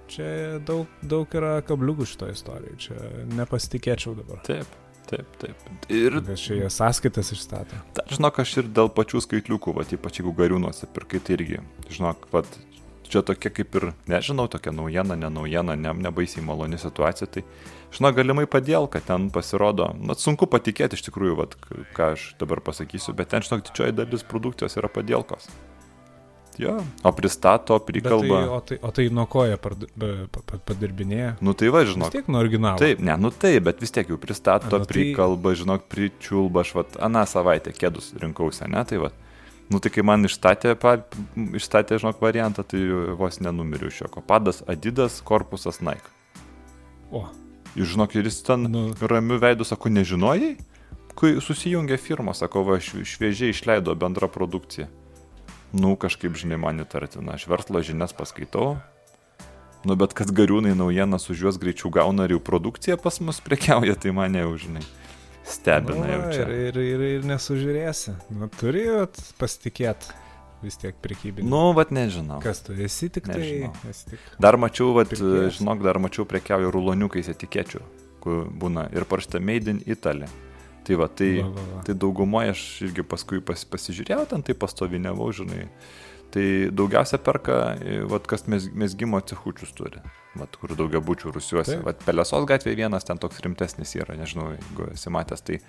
[0.09, 2.99] čia daug, daug yra kabliukų šito istorijoje, čia
[3.37, 4.41] nepasitikėčiau dabar.
[4.47, 4.71] Taip,
[5.11, 5.67] taip, taip.
[5.93, 6.19] Ir...
[6.27, 7.79] Kas čia jie sąskaitas išstato.
[7.97, 11.61] Dar žinok, aš ir dėl pačių skaitliukų, va, ypač jeigu gariūnuose pirkai, tai irgi,
[11.93, 12.45] žinok, va,
[13.13, 17.45] čia tokia kaip ir, nežinau, tokia naujiena, ne naujiena, ne, nebaisiai maloni situacija, tai,
[17.95, 21.49] žinok, galimai padėl, kad ten pasirodo, na, sunku patikėti iš tikrųjų, va,
[21.97, 25.51] ką aš dabar pasakysiu, bet ten, žinok, didžioji dalis produkcijos yra padėlkos.
[26.59, 28.27] Jo, o pristato, prikalba.
[28.27, 29.55] Tai, o, tai, o tai nuo ko jie
[30.67, 31.37] padirbinėja?
[31.39, 32.11] Nu tai va, žinok.
[32.11, 32.83] Vis tiek nuo originalo.
[32.83, 35.61] Taip, ne, nu taip, bet vis tiek jau pristato, A, nu, prikalba, tai...
[35.63, 39.13] žinok, pričiulba, aš vat, aną savaitę kėdus rinkausi, ne, tai va.
[39.69, 40.95] Nu tai kai man išstatė, pa,
[41.37, 42.81] išstatė, žinok, variantą, tai
[43.19, 44.09] vos nenumiriu iš jo.
[44.25, 46.09] Padas Adidas, korpusas Nike.
[47.13, 47.27] O.
[47.77, 48.87] Ir žinok, ir jis ten nu...
[49.01, 50.55] ramiu veidu, sako, nežinojai?
[51.19, 54.89] Kai susijungė firma, sako, va, šviežiai išleido bendrą produkciją.
[55.77, 57.37] Nu, kažkaip, žinai, man įtartina.
[57.37, 58.79] Aš verslo žinias paskaitau.
[59.85, 63.95] Nu, bet kad gariūnai naujienas už juos greičiau gauna ir jų produkcija pas mus prekiauja,
[64.01, 64.83] tai mane jau, žinai,
[65.49, 66.47] stebina nu, jau čia.
[66.47, 68.15] Ir, ir, ir, ir nesužiūrėsi.
[68.37, 70.17] Nu, turėjot pasitikėti
[70.65, 71.47] vis tiek prekybinį.
[71.49, 72.41] Nu, vad nežinau.
[72.43, 73.71] Kas tu esi tik tai?
[73.91, 77.83] Esi tik dar mačiau, vad, žinok, dar mačiau prekiauju ruloniukais etikečių,
[78.25, 80.29] kur būna ir parašta Made in Italy.
[80.89, 81.81] Tai va, tai, va, va, va.
[81.85, 85.67] tai daugumoje aš irgi paskui pas, pasižiūrėjau, ten tai pastoviniavau, žinai.
[86.35, 86.45] Tai
[86.77, 87.55] daugiausia perka,
[88.11, 90.03] vat, kas mes, mesgymo cechučius turi,
[90.37, 91.79] vat, kur daugia būčių rusiuose.
[91.87, 95.63] Vat, Pelesos gatvėje vienas ten toks rimtesnis yra, nežinau, jeigu esi matęs, tai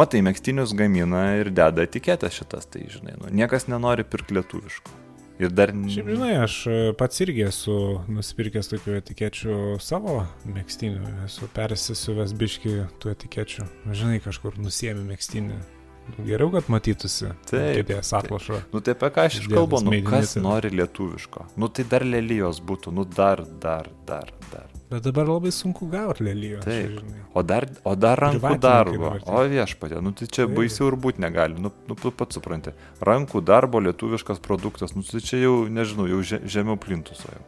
[0.00, 4.96] matai, mėgstinius gamina ir deda etiketės šitas, tai žinai, nu, niekas nenori pirkti lietuviškų.
[5.40, 5.70] Ir dar...
[5.72, 7.74] Šiaip žinai, aš e, pats irgi esu
[8.12, 13.68] nusipirkęs tokių etikečių savo mėgstinių, esu persisiuvęs biški tų etikečių.
[13.88, 15.56] Žinai, kažkur nusiemi mėgstinį.
[16.18, 17.30] Geriau, kad matytųsi.
[17.48, 17.80] Taip.
[17.80, 18.60] Kėdės atlašo.
[18.72, 21.46] Nu tai apie ką aš ir kalbu, nu kas nori lietuviško.
[21.60, 24.68] Nu tai dar lelijos būtų, nu dar, dar, dar, dar.
[24.90, 26.64] Bet dabar labai sunku gauti lelijos.
[26.66, 26.98] Taip.
[26.98, 27.24] Žinai.
[27.34, 29.12] O dar, o dar rankų darbo.
[29.30, 30.56] O viešpatė, nu tai čia Taip.
[30.56, 31.60] baisiau ir būti negali.
[31.62, 32.74] Nu, nu tu pats supranti.
[33.06, 37.44] Rankų darbo lietuviškas produktas, nu tai čia jau, nežinau, jau žemiau plintuso jau.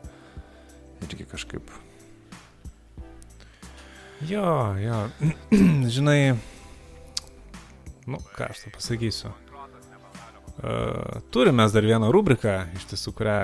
[1.03, 1.75] Irgi kažkaip.
[4.31, 4.98] Jo, jo.
[5.96, 6.37] Žinai,
[8.06, 9.32] nu ką aš tau pasakysiu.
[10.62, 13.36] Uh, turime dar vieną rubriką, iš tiesų, kurią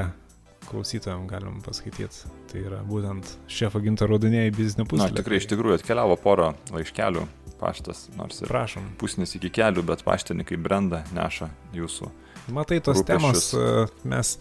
[0.69, 2.29] klausytojams galim paskaityti.
[2.51, 5.17] Tai yra būtent šefo gintaro rudiniai bizinė puslapį.
[5.17, 7.25] Na, tikrai, iš tikrųjų atkeliavo porą laiškelių
[7.59, 8.93] paštas, nors ir Prašom.
[9.01, 12.11] pusnis iki kelių, bet paštininkai brenda neša jūsų.
[12.55, 13.09] Matai, tos rūpešius.
[13.09, 14.37] temos e, mes,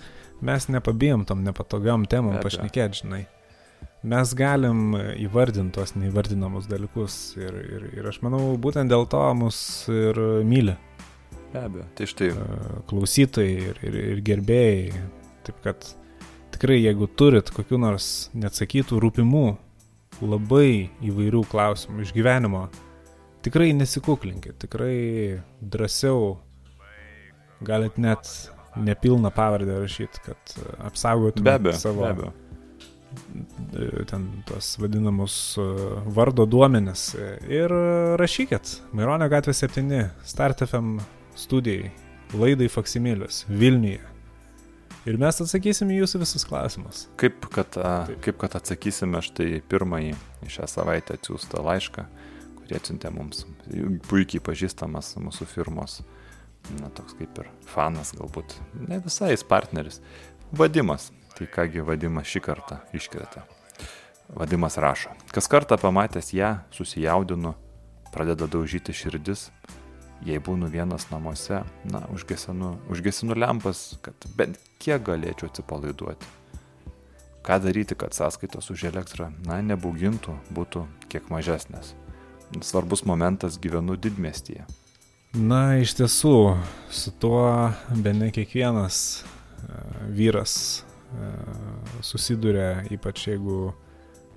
[0.46, 3.24] mes nepabijom tom nepatogiam temom pašnekėti, žinai.
[4.08, 9.60] Mes galim įvardinti tos neįvardinamus dalykus ir, ir, ir aš manau, būtent dėl to mus
[9.92, 10.78] ir myli.
[11.52, 12.30] Be abejo, tai štai.
[12.32, 15.04] E, klausytojai ir, ir, ir gerbėjai.
[15.48, 15.90] Taip kad
[16.56, 19.46] tikrai, jeigu turit kokiu nors neatsakytų rūpimų,
[20.24, 22.68] labai įvairių klausimų iš gyvenimo,
[23.46, 26.36] tikrai nesikuklinkit, tikrai drąsiau
[27.68, 28.28] galit net
[28.78, 32.36] nepilną pavardę rašyti, kad apsaugotumėte savo be abejo.
[34.10, 35.68] Ten tos vadinamus e,
[36.16, 37.10] vardo duomenis
[37.50, 37.72] ir
[38.20, 38.76] rašykit.
[38.98, 40.98] Maironio gatvė 7, Start FM
[41.38, 41.92] studijai,
[42.34, 44.04] laidai Faksimilius, Vilniuje.
[45.08, 47.06] Ir mes atsakysim į jūsų visus klausimus.
[47.22, 47.92] Kaip kad, a,
[48.24, 50.18] kaip kad atsakysime štai pirmąjį
[50.52, 52.04] šią savaitę atsiųstą laišką,
[52.58, 53.46] kurį atsiuntė mums
[54.10, 56.02] puikiai pažįstamas mūsų firmos,
[56.82, 58.58] na toks kaip ir fanas galbūt,
[58.90, 60.02] ne visai jis partneris.
[60.52, 61.14] Vadimas.
[61.38, 63.44] Tai kągi Vadimas šį kartą iškreta.
[64.34, 65.12] Vadimas rašo.
[65.30, 67.52] Kas kartą pamatęs ją, susijaudinu,
[68.10, 69.52] pradeda daužyti širdis.
[70.26, 76.26] Jei būnu vienas namuose, na, užgesinu, užgesinu lempas, kad bent kiek galėčiau atsipalaiduoti.
[77.46, 81.94] Ką daryti, kad sąskaitos už elektrą, na, nebaugintų, būtų kiek mažesnės.
[82.66, 84.66] Svarbus momentas gyvenu didmestyje.
[85.38, 86.58] Na, iš tiesų,
[86.90, 87.46] su tuo
[87.94, 89.82] be ne kiekvienas e,
[90.18, 90.87] vyras
[92.06, 93.74] susiduria, ypač jeigu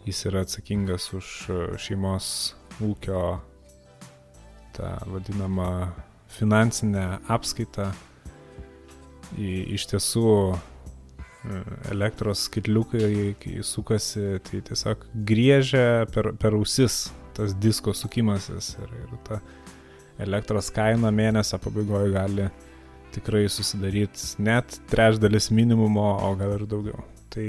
[0.07, 2.29] jis yra atsakingas už e, šeimos
[2.81, 3.23] ūkio
[4.77, 5.91] tą vadinamą
[6.31, 7.91] finansinę apskaitą.
[9.39, 10.31] Iš tiesų,
[11.91, 19.13] elektros skaitliukai, kai sukasi, tai tiesiog griežia per, per ausis tas disko sukimasis ir, ir
[19.29, 19.39] ta
[20.21, 22.49] elektros kaina mėnesio pabaigoje gali
[23.15, 27.03] tikrai susidaryti net trečdalis minimumo, o gal ir daugiau.
[27.31, 27.47] Tai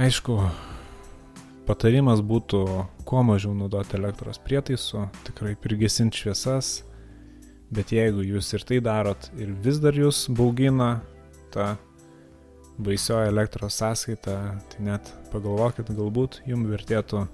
[0.00, 0.36] aišku,
[1.68, 2.62] patarimas būtų
[3.06, 6.80] kuo mažiau naudoti elektros prietaisų, tikrai prigesinti šviesas,
[7.74, 11.00] bet jeigu jūs ir tai darot ir vis dar jūs baugina
[11.54, 11.74] ta
[12.78, 14.36] baisioji elektros sąskaita,
[14.72, 17.24] tai net pagalvokit, galbūt jums vertėtų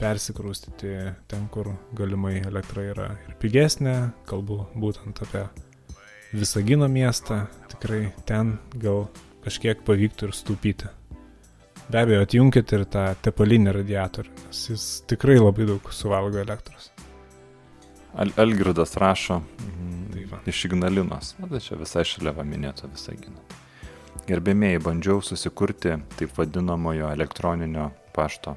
[0.00, 0.92] persikraustyti
[1.28, 3.96] ten, kur galimai elektra yra ir pigesnė,
[4.28, 5.46] kalbu būtent apie
[6.32, 9.08] Visagino miestą, tikrai ten gal
[9.42, 10.90] kažkiek pavyktų ir stūpyti.
[11.90, 16.92] Be abejo, atjunkit ir tą tepalinį radiatorių, nes jis tikrai labai daug suvalgo elektros.
[18.14, 23.42] Al Elgirdas rašo mm, iš Ignalinos, na, tai čia visai šalia paminėto Visagino.
[24.30, 28.54] Gerbėmėjai, bandžiau susikurti taip vadinamojo elektroninio pašto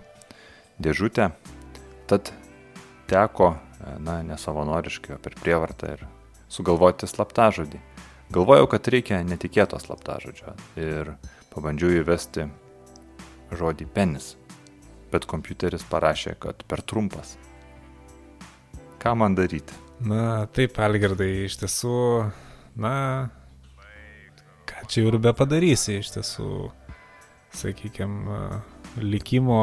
[0.77, 1.31] dėžutę,
[2.05, 2.35] tad
[3.09, 3.55] teko,
[3.97, 6.11] na, nesavanoriškai, o per prievartą ir
[6.53, 7.81] sugalvoti slaptažodį.
[8.33, 11.13] Galvojau, kad reikia netikėto slaptažodžio ir
[11.53, 12.47] pabandžiau įvesti
[13.53, 14.33] žodį penis,
[15.13, 17.35] bet kompiuteris parašė, kad per trumpas.
[19.01, 19.75] Ką man daryti?
[20.03, 21.97] Na, taip, Algirdai, iš tiesų,
[22.81, 22.95] na,
[24.69, 26.49] ką čia ir be padarysi, iš tiesų,
[27.59, 28.41] sakykime,
[29.03, 29.61] likimo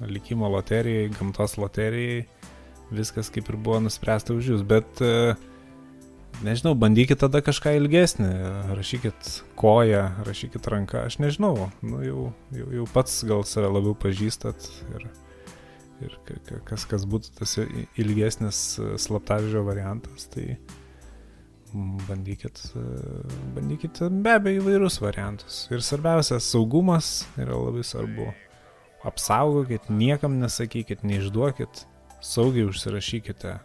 [0.00, 2.24] likimo loterijai, gamtos loterijai,
[2.90, 5.34] viskas kaip ir buvo nuspręsta už jūs, bet e,
[6.44, 8.30] nežinau, bandykit tada kažką ilgesnį,
[8.76, 14.68] rašykit koją, rašykit ranką, aš nežinau, nu, jau, jau, jau pats gal save labiau pažįstat
[14.96, 15.08] ir,
[16.06, 16.18] ir
[16.68, 17.56] kas, kas būtų tas
[18.00, 20.56] ilgesnis e, slaptažio variantas, tai
[22.08, 22.84] bandykit, e,
[23.56, 25.64] bandykit be abejo įvairius variantus.
[25.70, 28.30] Ir svarbiausia, saugumas yra labai svarbu
[29.06, 31.84] apsaugokit, niekam nesakykit, neišduokit,
[32.20, 33.58] saugiai užsirašykite.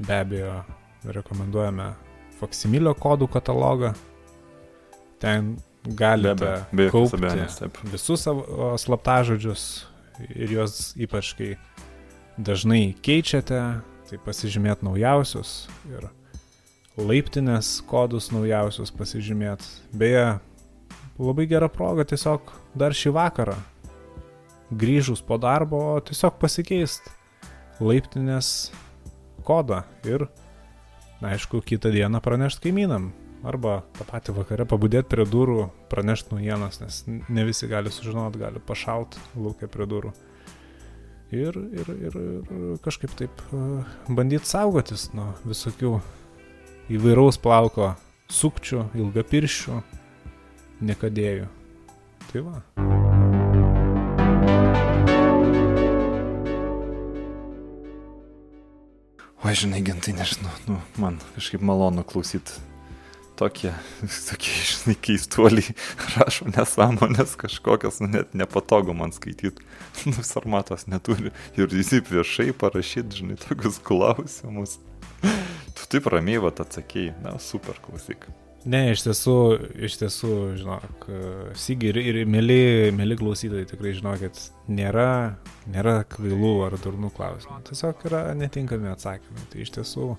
[0.00, 0.62] Be abejo,
[1.04, 1.92] rekomenduojame
[2.40, 3.92] faksimilio kodų katalogą.
[5.20, 7.58] Ten galite be, be, kaupti abejonės,
[7.92, 9.66] visus savo slaptažodžius
[10.36, 11.50] ir juos ypač kai
[12.40, 13.60] dažnai keičiate,
[14.10, 16.08] tai pasižymėt naujausius ir
[17.00, 19.64] laiptinės kodus naujausius pasižymėt.
[19.96, 20.40] Beje,
[21.20, 23.56] labai gera proga tiesiog dar šį vakarą
[24.70, 27.10] grįžus po darbo tiesiog pasikeist
[27.82, 28.70] laiptinės
[29.46, 30.26] kodą ir,
[31.22, 33.10] aišku, kitą dieną pranešti kaimynam.
[33.40, 38.60] Arba tą patį vakarą pabudėti prie durų, pranešti naujienas, nes ne visi gali sužinoti, gali
[38.60, 40.12] pašaut laukia prie durų.
[41.32, 43.64] Ir, ir, ir, ir kažkaip taip e,
[44.10, 45.94] bandyti saugotis nuo visokių
[46.90, 47.94] įvairaus plauko
[48.28, 49.82] sukčių, ilgapirščių,
[50.90, 51.52] nekadėjų.
[52.32, 52.99] Tai va.
[59.40, 62.58] O žinai, gintai, nežinau, nu, man kažkaip malonu klausyti
[63.40, 63.72] tokie,
[64.28, 65.72] tokie, žinai, keistuoliai
[66.18, 69.64] rašo nesąmonės kažkokias, nu, net nepatogu man skaityti,
[70.04, 74.76] nu, formatos neturi ir visi viešai parašyti, žinai, tokius klausimus.
[75.22, 78.28] Tu taip ramiai vat atsakėjai, na, super klausyk.
[78.68, 79.34] Ne, iš tiesų,
[79.86, 81.06] iš tiesų, žinok,
[81.56, 84.36] Sigi ir, ir mėly, mėly klausytojai, tikrai žinokit,
[84.68, 85.36] nėra,
[85.72, 87.56] nėra kvailų ar durnų klausimų.
[87.70, 89.46] Tiesiog yra netinkami atsakymai.
[89.48, 90.10] Tai iš tiesų,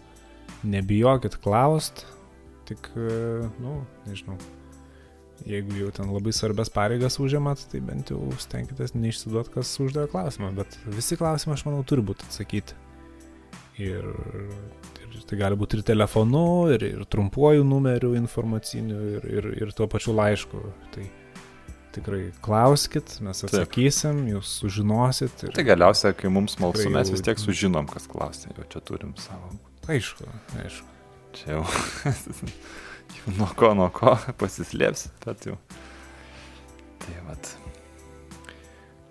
[0.74, 2.08] nebijokit klaust,
[2.70, 2.90] tik,
[3.62, 4.40] nu, nežinau,
[5.46, 10.50] jeigu jau ten labai svarbias pareigas užimat, tai bent jau stenkitės neišsiduot, kas uždavė klausimą,
[10.58, 12.78] bet visi klausimai, aš manau, turi būti atsakyti.
[13.82, 14.08] Ir
[15.32, 16.44] Tai gali būti ir telefonu,
[16.76, 20.60] ir, ir trumpuoju numeriu informaciniu, ir, ir, ir tuo pačiu laišku.
[20.92, 21.06] Tai
[21.96, 24.34] tikrai klauskit, mes atsakysim, Taip.
[24.34, 25.46] jūs sužinosit.
[25.48, 25.54] Ir...
[25.56, 29.54] Tai galiausiai, kai mums malsu, mes vis tiek sužinom, kas klausė, jau čia turim savo.
[29.88, 30.28] Aišku,
[30.66, 30.90] aišku.
[31.40, 31.64] Čia jau,
[33.40, 35.56] nuo ko, nuo ko pasislėps, bet jau.
[37.06, 37.54] Tai vat.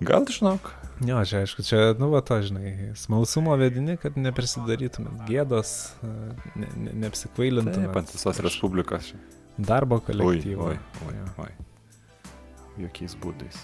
[0.04, 0.74] Gal žinok.
[1.01, 5.70] Jo, čia aišku, čia, nu, va, to, žinai, smalsumo vedini, kad neprisidarytumėt gėdos,
[6.05, 7.88] ne, ne, neapsikvailintumėt.
[7.88, 9.14] Taip, ant visos Respublikos.
[9.57, 10.68] Darbo Oi, kolektyvo.
[10.74, 10.78] oi,
[11.09, 11.26] oi, Jo.
[11.46, 11.53] oi.
[12.84, 13.57] Jokiais būdais.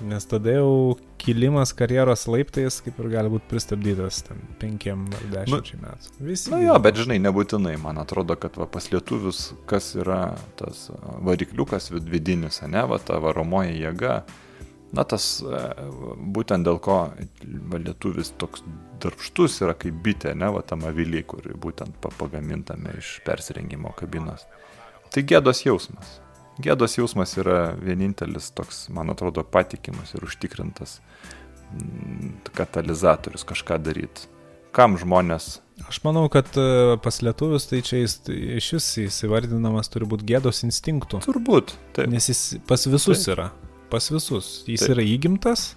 [0.00, 5.80] Nes tada jau kilimas karjeros laiptais kaip ir gali būti pristabdytas ten penkiem ar dešimčiai
[5.82, 6.12] metų.
[6.22, 6.50] Visi.
[6.52, 7.74] Na Nu jo, bet žinai, nebūtinai.
[7.82, 10.84] Man atrodo, kad va, pas lietuvius, kas yra tas
[11.26, 14.20] varikliukas vid- vidinis, ne, va ta varomoji jėga.
[14.96, 15.60] Na tas a,
[16.16, 17.00] būtent dėl ko
[17.76, 18.64] lietuvis toks
[19.02, 24.46] darbštus yra kaip bitė, ne, va tam aviliai, kuri būtent pa- pagamintame iš persirengimo kabinos.
[25.12, 26.18] Tai gėdos jausmas.
[26.58, 30.98] Gėdos jausmas yra vienintelis toks, man atrodo, patikimas ir užtikrintas
[31.70, 34.26] mm, katalizatorius kažką daryti.
[34.74, 38.16] Kam žmonės Aš manau, kad e, pas lietuvius tai čia jis
[38.58, 41.20] iš vis įsivardinamas turi būti gėdos instinktų.
[41.22, 41.76] Turbūt.
[41.94, 42.10] Taip.
[42.10, 43.34] Nes jis pas visus Taip.
[43.36, 43.46] yra.
[43.90, 44.64] Pas visus.
[44.68, 44.96] Jis Taip.
[44.96, 45.70] yra įgimtas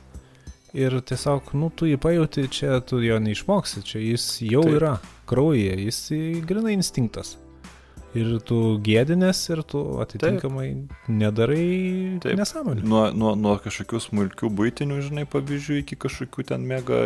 [0.76, 4.76] ir tiesiog, nu, tu jį pajauti, čia tu jo neišmoksi, čia jis jau Taip.
[4.80, 4.97] yra
[5.32, 6.01] kraujyje, jis
[6.47, 7.38] grinai instinktas.
[8.12, 10.66] Ir tu gėdinės ir tu atitinkamai
[11.07, 12.36] nedarai Taip.
[12.36, 12.84] nesąmonę.
[12.84, 16.99] Nuo, nuo, nuo kažkokių smulkių būtinių, žinai, pavyzdžių iki kažkokių ten mega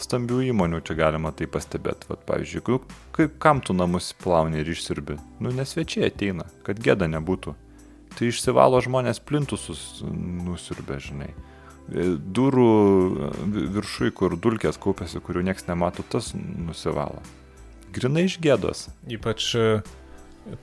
[0.00, 2.08] stambių įmonių čia galima tai pastebėti.
[2.08, 5.18] Vat, pavyzdžiui, kaip, kam tu namus plauni ir išsirbi?
[5.44, 7.52] Nu, nesvečiai ateina, kad gėda nebūtų.
[8.18, 11.30] Tai išsivalo žmonės plintusus nusirbė, žinai.
[11.92, 17.22] E, Durų e, vi- viršui, kur dulkės kaupėsi, kurių niekas nemato, tas nusivalo.
[17.92, 18.86] Grinai iš gėdos.
[19.10, 19.82] Ypač, e,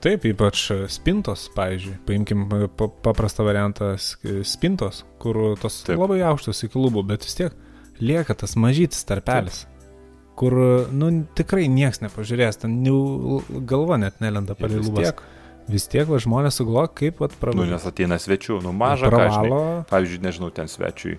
[0.02, 1.98] taip, ypač spintos, pavyzdžiui.
[2.08, 2.46] Paimkim
[2.76, 3.92] pa- paprastą variantą
[4.44, 5.96] spintos, kur tos Taip.
[5.96, 5.98] taip.
[6.02, 7.52] labai aukštos iki lubų, bet vis tiek
[8.00, 9.66] lieka tas mažytis tarpelis.
[10.40, 15.10] Kur, e, nu, tikrai nieks nepažiūrės, ten jau galva net nelenda palei lubas.
[15.12, 15.22] tiek.
[15.70, 19.10] Vis tiek va, žmonės sugalvo, kaip pat Nu, nes ateina svečių, nu maža.
[19.12, 19.60] Pravalo,
[19.90, 21.18] Pavyzdžiui, nežinau, ten svečiui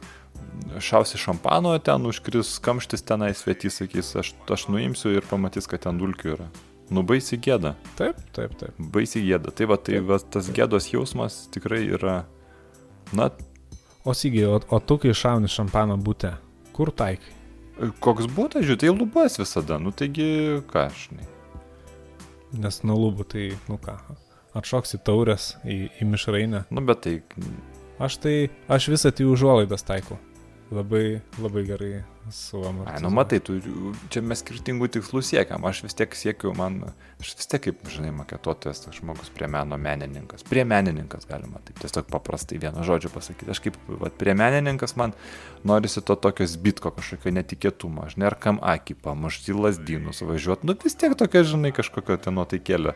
[0.83, 6.01] šausi šampano, ten užkris kamštis tenai svetys, sakys, aš, aš nuimsiu ir pamatys, kad ten
[6.01, 6.49] dulkių yra.
[6.91, 8.75] Nu, baisi gėda, taip, taip, taip.
[8.91, 9.53] baisi gėda.
[9.55, 12.23] Tai va, tai va, tas gėdos jausmas tikrai yra,
[13.15, 13.31] na,
[14.01, 16.31] O sygiai, o, o tu kai šauni šampaną būte,
[16.73, 17.35] kur taikai?
[18.01, 20.25] koks būtų, žiūrėjau, tai lubas visada, nu taigi,
[20.69, 21.27] ką aš, žinai.
[22.61, 23.95] Nes nuo lubų tai, nu ką,
[24.57, 26.65] atšoksi taurės į, į mišrainę.
[26.73, 27.19] Nu, bet tai,
[28.01, 30.17] Aš tai, aš visą tai užuolaidas taikau.
[30.71, 32.87] Labai, labai gerai su amatu.
[32.89, 33.57] ai, nu matai, tu,
[34.09, 36.77] čia mes skirtingų tikslų siekiam, aš vis tiek siekiu, man,
[37.19, 41.81] aš vis tiek kaip, žinai, maketuotojas, toks žmogus prie meno menininkas, prie menininkas galima taip
[41.83, 45.11] tiesiog paprastai vieno žodžio pasakyti, aš kaip, va, prie menininkas man
[45.67, 50.95] norisi to tokio zbitko kažkokio netikėtumo, žinai, ar kam akį pamušti, lasdynus važiuoti, nu vis
[50.95, 52.95] tiek tokia, žinai, kažkokio ten nuotaikėlio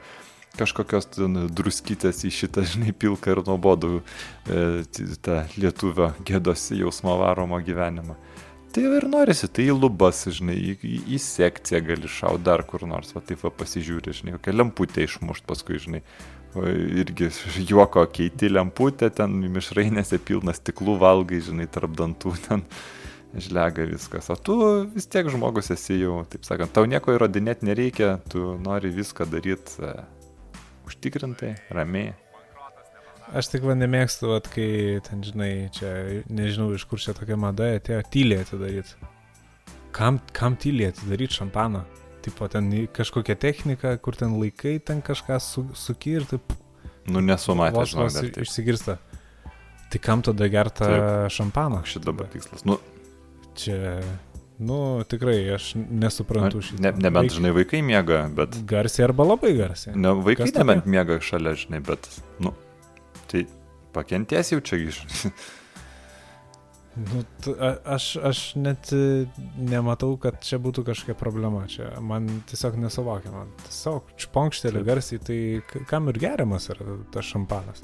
[0.58, 1.12] kažkokios
[1.56, 4.64] druskytės į šitą, žinai, pilką ir nuobodų e,
[5.26, 8.18] tą lietuvio gėdos jausmo varomo gyvenimą.
[8.76, 13.14] Tai ir norisi, tai į lubas, žinai, į, į, sekciją gali šau dar kur nors,
[13.16, 16.02] va taip va pasižiūri, žinai, kokią lemputę išmušt paskui, žinai.
[16.56, 17.30] Irgi
[17.68, 22.68] juoko keiti lemputę, ten mišrainėse pilnas stiklų valgai, žinai, tarp dantų ten
[23.40, 24.28] žlega viskas.
[24.32, 24.60] O tu
[24.92, 29.80] vis tiek žmogus esi jau, taip sakant, tau nieko įrodinėti nereikia, tu nori viską daryti
[29.84, 29.94] e,
[30.88, 32.14] užtikrintai, ramiai.
[33.36, 35.92] Aš tik va nemėgstu, vat, kai ten, žinai, čia,
[36.30, 39.10] nežinau, iš kur čia tokia mada atėjo, tyliai atidaryti.
[39.96, 41.82] Kam, kam tyliai atidaryti šampaną?
[42.26, 46.40] Tipo, ten į kažkokią techniką, kur ten laikai, ten kažką su, sukirti,
[47.06, 48.38] Nu, nesu matęs, vos žinau, taip.
[48.42, 48.96] išsigirsta.
[49.94, 50.88] Tai kam tada gerta
[51.30, 51.84] šampaną?
[51.84, 52.64] Koks šit dabar tikslas.
[52.66, 52.80] Nu,
[53.56, 54.02] Čia,
[54.60, 56.82] nu, tikrai, aš nesuprantu šitą.
[56.86, 58.56] ne, nebent, žinai, vaikai miega, bet...
[58.70, 59.96] Garsiai arba labai garsiai.
[60.00, 60.64] Ne, vaikai Kas tokia?
[60.64, 62.08] nebent miega šalia, žinai, bet,
[62.40, 62.54] nu,
[63.32, 63.46] tai
[63.96, 65.02] pakenties jau čia iš.
[66.96, 67.26] Nu,
[67.60, 69.26] a- aš, aš net e,
[69.60, 71.66] nematau, kad čia būtų kažkokia problema.
[71.68, 73.42] Čia man tiesiog nesuvokiama.
[73.66, 74.88] Tiesiog čponkštelė Taip.
[74.88, 77.84] garsiai, tai kam ir geriamas yra tas šampanas.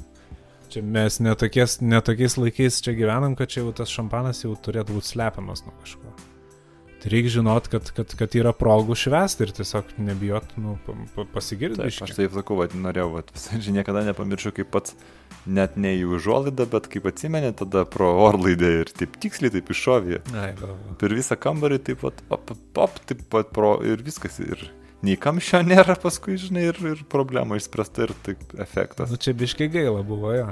[0.71, 5.11] Čia mes netokiais, netokiais laikais čia gyvenam, kad čia jau tas šampanas jau turėtų būti
[5.11, 6.15] slepiamas nuo kažko.
[7.01, 11.25] Tai reikia žinot, kad, kad, kad yra progų švęsti ir tiesiog nebijot, nu, pa- pa-
[11.33, 11.79] pasigirti.
[11.81, 13.31] Taip, aš taip sakau, vad, norėjau, vad,
[13.65, 14.93] žinai, niekada nepamiršiu, kaip pats
[15.49, 20.19] net ne į užuolaidą, bet kaip atsimeni, tada pro orlaidę ir taip tiksliai taip iššovė.
[21.01, 24.37] Per visą kambarį taip pat, pop, pop, taip pat pro ir viskas.
[24.45, 24.61] Ir
[25.01, 29.09] nei kamščio nėra paskui, žinai, ir, ir problema išspręsta ir taip efektas.
[29.09, 30.51] Nu, čia biškai gaila buvo, jo.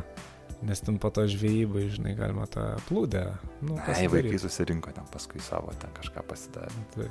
[0.65, 3.21] Nes ten po to žvejybai, žinai, galima tą plūdę.
[3.63, 4.11] Nu, Ai, pasidaryt.
[4.15, 6.83] vaikai susirinko ten paskui savo, ten kažką pasidarė.
[6.95, 7.07] Tai,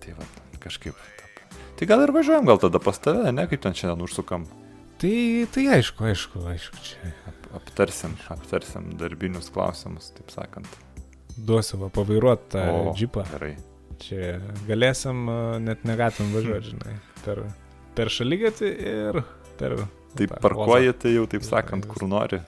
[0.00, 0.24] Tai va,
[0.64, 0.96] kažkaip.
[1.20, 1.56] Taip.
[1.76, 4.46] Tai gal ir važiuojam gal tada pas tave, ne, kaip ten šiandien užsukam.
[5.00, 5.12] Tai,
[5.52, 10.68] tai aišku, aišku, aišku, čia Ap, aptarsim, aptarsim darbinius klausimus, taip sakant.
[11.36, 13.26] duosiu va pavairuoti tą O, džipą.
[13.34, 13.54] Gerai.
[14.00, 16.94] Čia galėsim, a, net negalim važiuoti, žinai,
[17.26, 17.42] per,
[17.96, 19.20] per šalygatį ir
[19.60, 19.76] per...
[20.16, 22.40] Taip parkuoji, tai jau taip sakant, kur nori.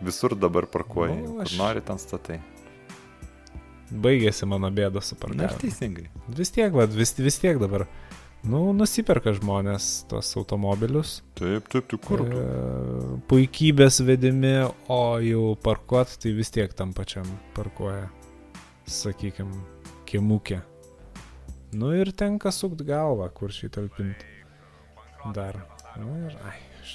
[0.00, 2.40] Visur dabar parkuoji, Nu, aš- nori ten statai.
[3.90, 5.58] Baigėsi mano bėda su Na, parkavimu.
[5.60, 6.06] teisingai.
[6.28, 7.86] Vis tiek, va, vis, vis tiek dabar.
[8.46, 11.18] Nu, nusiperka žmonės tos automobilius.
[11.36, 12.22] Taip, taip, tu kur?
[12.22, 12.44] E,
[13.28, 14.54] puikybės vedimi,
[14.88, 18.06] o jau parkuot, tai vis tiek tam pačiam parkuoja,
[18.86, 19.52] sakykime,
[20.06, 20.62] kiemukė.
[21.72, 24.24] Nu ir tenka sukt galvą, kur šį talpinti.
[25.34, 25.60] Dar.
[25.98, 26.94] Nu ir, ai, aš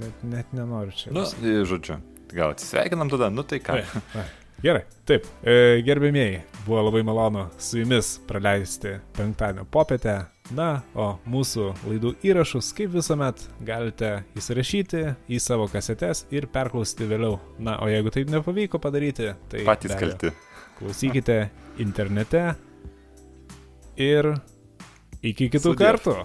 [0.00, 1.12] net, net nenoriu čia.
[1.14, 2.00] Tai žodžiu,
[2.34, 3.78] gal atsisveikinam tada, nu tai ką.
[3.80, 4.26] Ai, ai.
[4.64, 10.22] Gerai, taip, e, gerbėmieji, buvo labai malonu su jumis praleisti penktadienio popietę.
[10.56, 15.00] Na, o mūsų laidų įrašus, kaip visuomet, galite įsirašyti
[15.32, 17.38] į savo kasetes ir perklausyti vėliau.
[17.64, 20.32] Na, o jeigu taip nepavyko padaryti, tai Patys kalti.
[20.78, 21.38] klausykite
[21.80, 22.42] internete
[23.96, 24.34] ir
[25.24, 25.80] iki kitų Sudie.
[25.80, 26.16] kartų.